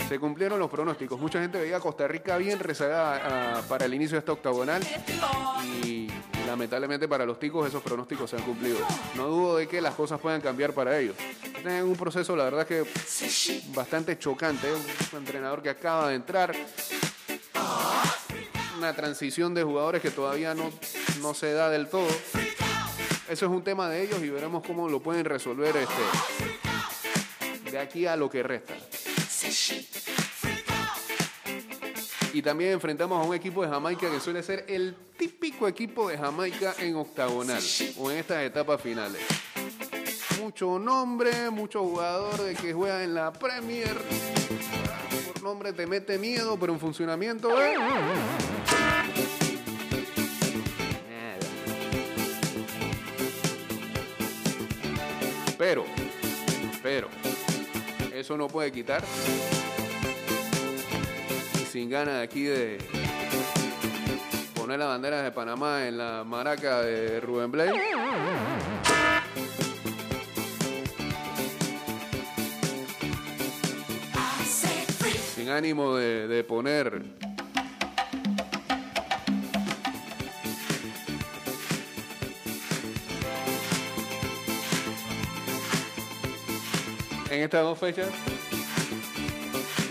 Se 0.09 0.17
cumplieron 0.17 0.57
los 0.57 0.67
pronósticos. 0.67 1.19
Mucha 1.19 1.39
gente 1.39 1.59
veía 1.59 1.77
a 1.77 1.79
Costa 1.79 2.07
Rica 2.07 2.37
bien 2.37 2.57
rezagada 2.57 3.59
ah, 3.59 3.61
para 3.69 3.85
el 3.85 3.93
inicio 3.93 4.15
de 4.15 4.19
esta 4.19 4.31
octagonal. 4.31 4.81
Y 5.83 6.07
lamentablemente 6.47 7.07
para 7.07 7.23
los 7.23 7.37
ticos 7.37 7.67
esos 7.67 7.83
pronósticos 7.83 8.31
se 8.31 8.35
han 8.35 8.41
cumplido. 8.41 8.79
No 9.15 9.27
dudo 9.27 9.57
de 9.57 9.67
que 9.67 9.79
las 9.79 9.93
cosas 9.93 10.19
puedan 10.19 10.41
cambiar 10.41 10.73
para 10.73 10.97
ellos. 10.97 11.15
Están 11.43 11.73
en 11.73 11.83
un 11.83 11.95
proceso, 11.95 12.35
la 12.35 12.45
verdad 12.45 12.65
que 12.65 12.83
bastante 13.75 14.17
chocante. 14.17 14.73
Un 14.73 15.19
entrenador 15.19 15.61
que 15.61 15.69
acaba 15.69 16.09
de 16.09 16.15
entrar. 16.15 16.55
Una 18.75 18.93
transición 18.93 19.53
de 19.53 19.61
jugadores 19.61 20.01
que 20.01 20.09
todavía 20.09 20.55
no, 20.55 20.71
no 21.21 21.35
se 21.35 21.53
da 21.53 21.69
del 21.69 21.89
todo. 21.89 22.07
Eso 23.29 23.45
es 23.45 23.51
un 23.51 23.61
tema 23.61 23.89
de 23.89 24.03
ellos 24.03 24.23
y 24.23 24.29
veremos 24.29 24.63
cómo 24.65 24.87
lo 24.87 25.01
pueden 25.01 25.25
resolver 25.25 25.75
este, 25.75 25.93
de 27.71 27.77
aquí 27.77 28.05
a 28.05 28.15
lo 28.15 28.29
que 28.29 28.41
resta. 28.41 28.73
Y 32.31 32.41
también 32.41 32.71
enfrentamos 32.71 33.21
a 33.21 33.27
un 33.27 33.35
equipo 33.35 33.63
de 33.63 33.69
Jamaica 33.69 34.09
que 34.09 34.21
suele 34.21 34.43
ser 34.43 34.63
el 34.69 34.95
típico 35.17 35.67
equipo 35.67 36.07
de 36.07 36.17
Jamaica 36.17 36.75
en 36.79 36.95
octagonal 36.95 37.61
o 37.97 38.09
en 38.11 38.17
estas 38.17 38.43
etapas 38.43 38.79
finales. 38.79 39.21
Mucho 40.39 40.79
nombre, 40.79 41.49
mucho 41.49 41.83
jugador 41.83 42.41
de 42.41 42.55
que 42.55 42.71
juega 42.71 43.03
en 43.03 43.13
la 43.13 43.33
Premier. 43.33 43.97
Por 45.33 45.43
nombre 45.43 45.73
te 45.73 45.85
mete 45.85 46.17
miedo, 46.17 46.57
pero 46.57 46.71
en 46.71 46.79
funcionamiento. 46.79 47.61
¿eh? 47.61 47.75
Pero, 55.57 55.85
pero, 56.83 57.07
eso 58.13 58.37
no 58.37 58.47
puede 58.47 58.71
quitar. 58.71 59.03
Y 61.59 61.65
sin 61.65 61.89
ganas 61.89 62.15
de 62.15 62.21
aquí 62.21 62.43
de 62.43 62.77
poner 64.55 64.77
las 64.77 64.87
banderas 64.87 65.23
de 65.23 65.31
Panamá 65.31 65.87
en 65.87 65.97
la 65.97 66.23
maraca 66.23 66.81
de 66.81 67.19
Rubén 67.19 67.51
Blay. 67.51 67.69
Sin 75.35 75.49
ánimo 75.49 75.95
de, 75.95 76.27
de 76.27 76.43
poner 76.43 77.26
en 87.37 87.43
estas 87.43 87.61
dos 87.61 87.77
fechas 87.77 88.07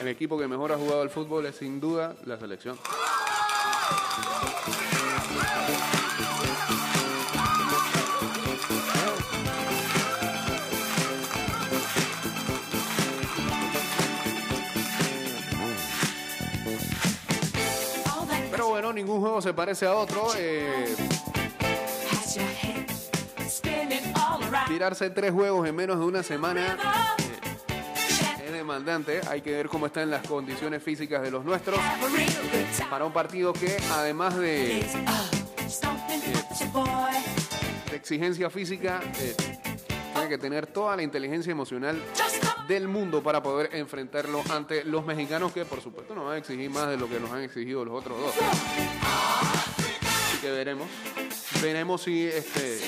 el 0.01 0.09
equipo 0.09 0.37
que 0.37 0.49
mejor 0.49 0.73
ha 0.73 0.77
jugado 0.77 1.03
al 1.03 1.11
fútbol 1.11 1.47
es 1.47 1.57
sin 1.57 1.81
duda 1.81 2.15
la 2.25 2.37
selección. 2.39 2.77
Pero 18.51 18.69
bueno, 18.69 18.93
ningún 18.93 19.21
juego 19.21 19.41
se 19.41 19.55
parece 19.55 19.87
a 19.87 19.95
otro. 19.95 20.29
eh, 20.37 20.95
tirarse 24.69 25.11
tres 25.11 25.33
juegos 25.33 25.67
en 25.69 25.75
menos 25.75 25.99
de 25.99 26.05
una 26.05 26.23
semana 26.23 26.77
Hay 29.29 29.43
que 29.43 29.53
ver 29.53 29.69
cómo 29.69 29.87
están 29.87 30.11
las 30.11 30.27
condiciones 30.27 30.83
físicas 30.83 31.23
de 31.23 31.31
los 31.31 31.45
nuestros 31.45 31.79
para 32.91 33.05
un 33.05 33.13
partido 33.13 33.53
que 33.53 33.77
además 33.93 34.37
de, 34.37 34.85
de 37.91 37.97
exigencia 37.97 38.51
física 38.51 39.01
eh, 39.21 39.37
tiene 40.13 40.29
que 40.29 40.39
tener 40.39 40.67
toda 40.67 40.97
la 40.97 41.03
inteligencia 41.05 41.53
emocional 41.53 42.03
del 42.67 42.89
mundo 42.89 43.23
para 43.23 43.41
poder 43.41 43.71
enfrentarlo 43.73 44.43
ante 44.51 44.83
los 44.85 45.07
mexicanos 45.07 45.53
que 45.53 45.65
por 45.65 45.81
supuesto 45.81 46.17
nos 46.17 46.25
van 46.25 46.35
a 46.35 46.39
exigir 46.39 46.69
más 46.69 46.89
de 46.89 46.97
lo 46.97 47.09
que 47.09 47.21
nos 47.21 47.31
han 47.31 47.43
exigido 47.43 47.85
los 47.85 47.95
otros 47.95 48.19
dos. 48.19 48.35
Así 50.29 50.39
que 50.41 50.51
veremos. 50.51 50.89
Veremos 51.63 52.03
si 52.03 52.27
este 52.27 52.81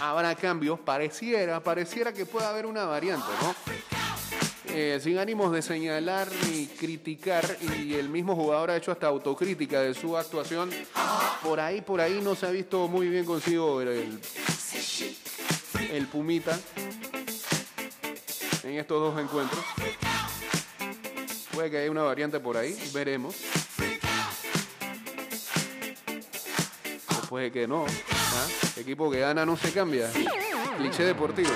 habrá 0.00 0.36
cambios. 0.36 0.78
Pareciera, 0.78 1.60
pareciera 1.60 2.12
que 2.12 2.26
pueda 2.26 2.50
haber 2.50 2.66
una 2.66 2.84
variante, 2.84 3.26
¿no? 3.42 3.95
Eh, 4.78 5.00
sin 5.00 5.16
ánimos 5.16 5.52
de 5.52 5.62
señalar 5.62 6.28
ni 6.50 6.66
criticar, 6.66 7.56
y 7.62 7.94
el 7.94 8.10
mismo 8.10 8.36
jugador 8.36 8.70
ha 8.70 8.76
hecho 8.76 8.92
hasta 8.92 9.06
autocrítica 9.06 9.80
de 9.80 9.94
su 9.94 10.18
actuación. 10.18 10.68
Por 11.42 11.60
ahí, 11.60 11.80
por 11.80 11.98
ahí 11.98 12.20
no 12.22 12.34
se 12.34 12.44
ha 12.44 12.50
visto 12.50 12.86
muy 12.86 13.08
bien 13.08 13.24
consigo 13.24 13.80
el, 13.80 14.20
el, 15.90 16.06
Pumita 16.08 16.60
en 18.64 18.74
estos 18.74 19.00
dos 19.00 19.18
encuentros. 19.18 19.64
Puede 21.54 21.70
que 21.70 21.78
haya 21.78 21.90
una 21.90 22.02
variante 22.02 22.38
por 22.38 22.58
ahí, 22.58 22.78
veremos. 22.92 23.34
Puede 27.30 27.50
que 27.50 27.66
no. 27.66 27.86
¿ah? 27.86 28.46
Equipo 28.76 29.10
que 29.10 29.20
gana 29.20 29.46
no 29.46 29.56
se 29.56 29.72
cambia. 29.72 30.10
Cliché 30.76 31.02
deportivo. 31.02 31.48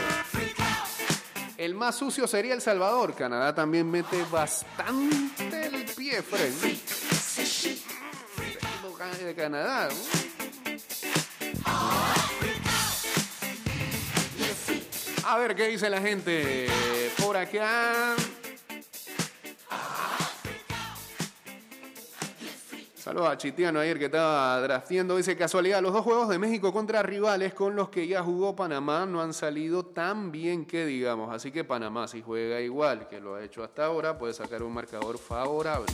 El 1.61 1.75
más 1.75 1.97
sucio 1.97 2.27
sería 2.27 2.55
El 2.55 2.63
Salvador. 2.63 3.15
Canadá 3.15 3.55
también 3.55 3.91
mete 3.91 4.25
bastante 4.31 5.67
el 5.67 5.85
pie, 5.95 6.23
Fred. 6.23 6.55
De 9.23 9.35
Canadá. 9.35 9.91
A 15.27 15.39
ver 15.39 15.55
qué 15.55 15.69
dice 15.69 15.91
la 15.91 16.01
gente 16.01 16.67
por 17.19 17.37
acá. 17.37 18.17
Saludos 23.11 23.29
a 23.29 23.37
Chitiano 23.37 23.81
ayer 23.81 23.99
que 23.99 24.05
estaba 24.05 24.61
drafteando. 24.61 25.17
Dice 25.17 25.37
casualidad, 25.37 25.83
los 25.83 25.93
dos 25.93 26.05
juegos 26.05 26.29
de 26.29 26.39
México 26.39 26.73
contra 26.73 27.03
rivales 27.03 27.53
con 27.55 27.75
los 27.75 27.89
que 27.89 28.07
ya 28.07 28.23
jugó 28.23 28.55
Panamá 28.55 29.05
no 29.05 29.21
han 29.21 29.35
salido 29.35 29.85
tan 29.85 30.31
bien 30.31 30.65
que 30.65 30.87
digamos. 30.87 31.35
Así 31.35 31.51
que 31.51 31.65
Panamá 31.65 32.07
si 32.07 32.23
juega 32.23 32.61
igual 32.61 33.09
que 33.09 33.21
lo 33.21 33.35
ha 33.35 33.43
hecho 33.43 33.65
hasta 33.65 33.87
ahora 33.87 34.17
puede 34.17 34.33
sacar 34.33 34.63
un 34.63 34.75
marcador 34.75 35.19
favorable. 35.19 35.93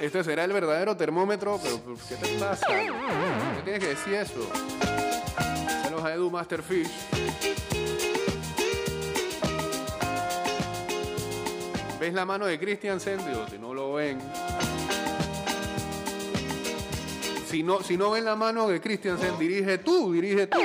Este 0.00 0.24
será 0.24 0.44
el 0.44 0.52
verdadero 0.52 0.96
termómetro, 0.96 1.60
pero 1.62 1.80
¿qué 2.08 2.14
te 2.16 2.38
pasa? 2.38 2.66
¿Qué 2.66 3.62
tienes 3.64 3.80
que 3.80 3.88
decir 3.88 4.14
eso? 4.14 4.48
Saludos 5.82 6.04
a 6.04 6.14
Edu 6.14 6.30
Masterfish. 6.30 6.90
¿Ves 12.00 12.14
la 12.14 12.24
mano 12.24 12.46
de 12.46 12.58
Christian 12.58 12.98
Sendio? 12.98 13.46
Si 13.48 13.58
no 13.58 13.74
lo 13.74 13.92
ven. 13.92 14.18
Si 17.50 17.62
no, 17.62 17.82
si 17.82 17.96
no 17.96 18.12
ven 18.12 18.24
la 18.24 18.36
mano 18.36 18.68
de 18.68 18.80
Christiansen, 18.80 19.36
dirige 19.36 19.78
tú, 19.78 20.12
dirige 20.12 20.46
tú. 20.46 20.60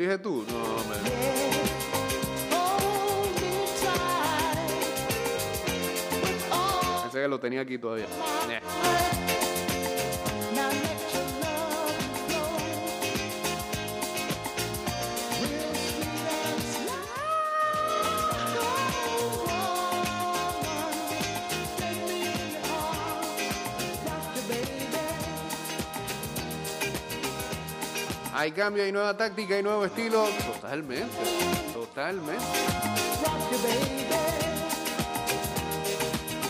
Dirige 0.00 0.18
tú. 0.18 0.46
No, 0.48 0.84
me... 0.88 0.96
Pensé 7.02 7.20
que 7.20 7.28
lo 7.28 7.38
tenía 7.38 7.60
aquí 7.60 7.76
todavía. 7.76 8.06
Nah. 8.48 8.69
Hay 28.40 28.52
cambio, 28.52 28.82
hay 28.82 28.90
nueva 28.90 29.14
táctica, 29.14 29.54
hay 29.54 29.62
nuevo 29.62 29.84
estilo. 29.84 30.26
Totalmente, 30.54 31.14
totalmente. 31.74 32.42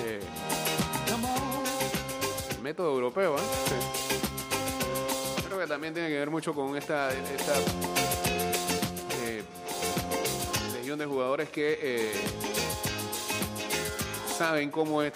Eh, 0.05 0.21
el 2.55 2.63
método 2.63 2.93
europeo, 2.93 3.37
¿eh? 3.37 3.41
Sí. 3.67 3.75
Creo 5.49 5.59
que 5.59 5.67
también 5.67 5.93
tiene 5.93 6.09
que 6.11 6.15
ver 6.15 6.31
mucho 6.31 6.55
con 6.55 6.77
esta, 6.77 7.13
esta 7.13 7.55
eh, 9.25 9.43
legión 10.75 10.97
de 10.97 11.07
jugadores 11.07 11.49
que 11.49 11.77
eh, 11.83 12.13
saben 14.39 14.71
cómo 14.71 15.03
es 15.03 15.11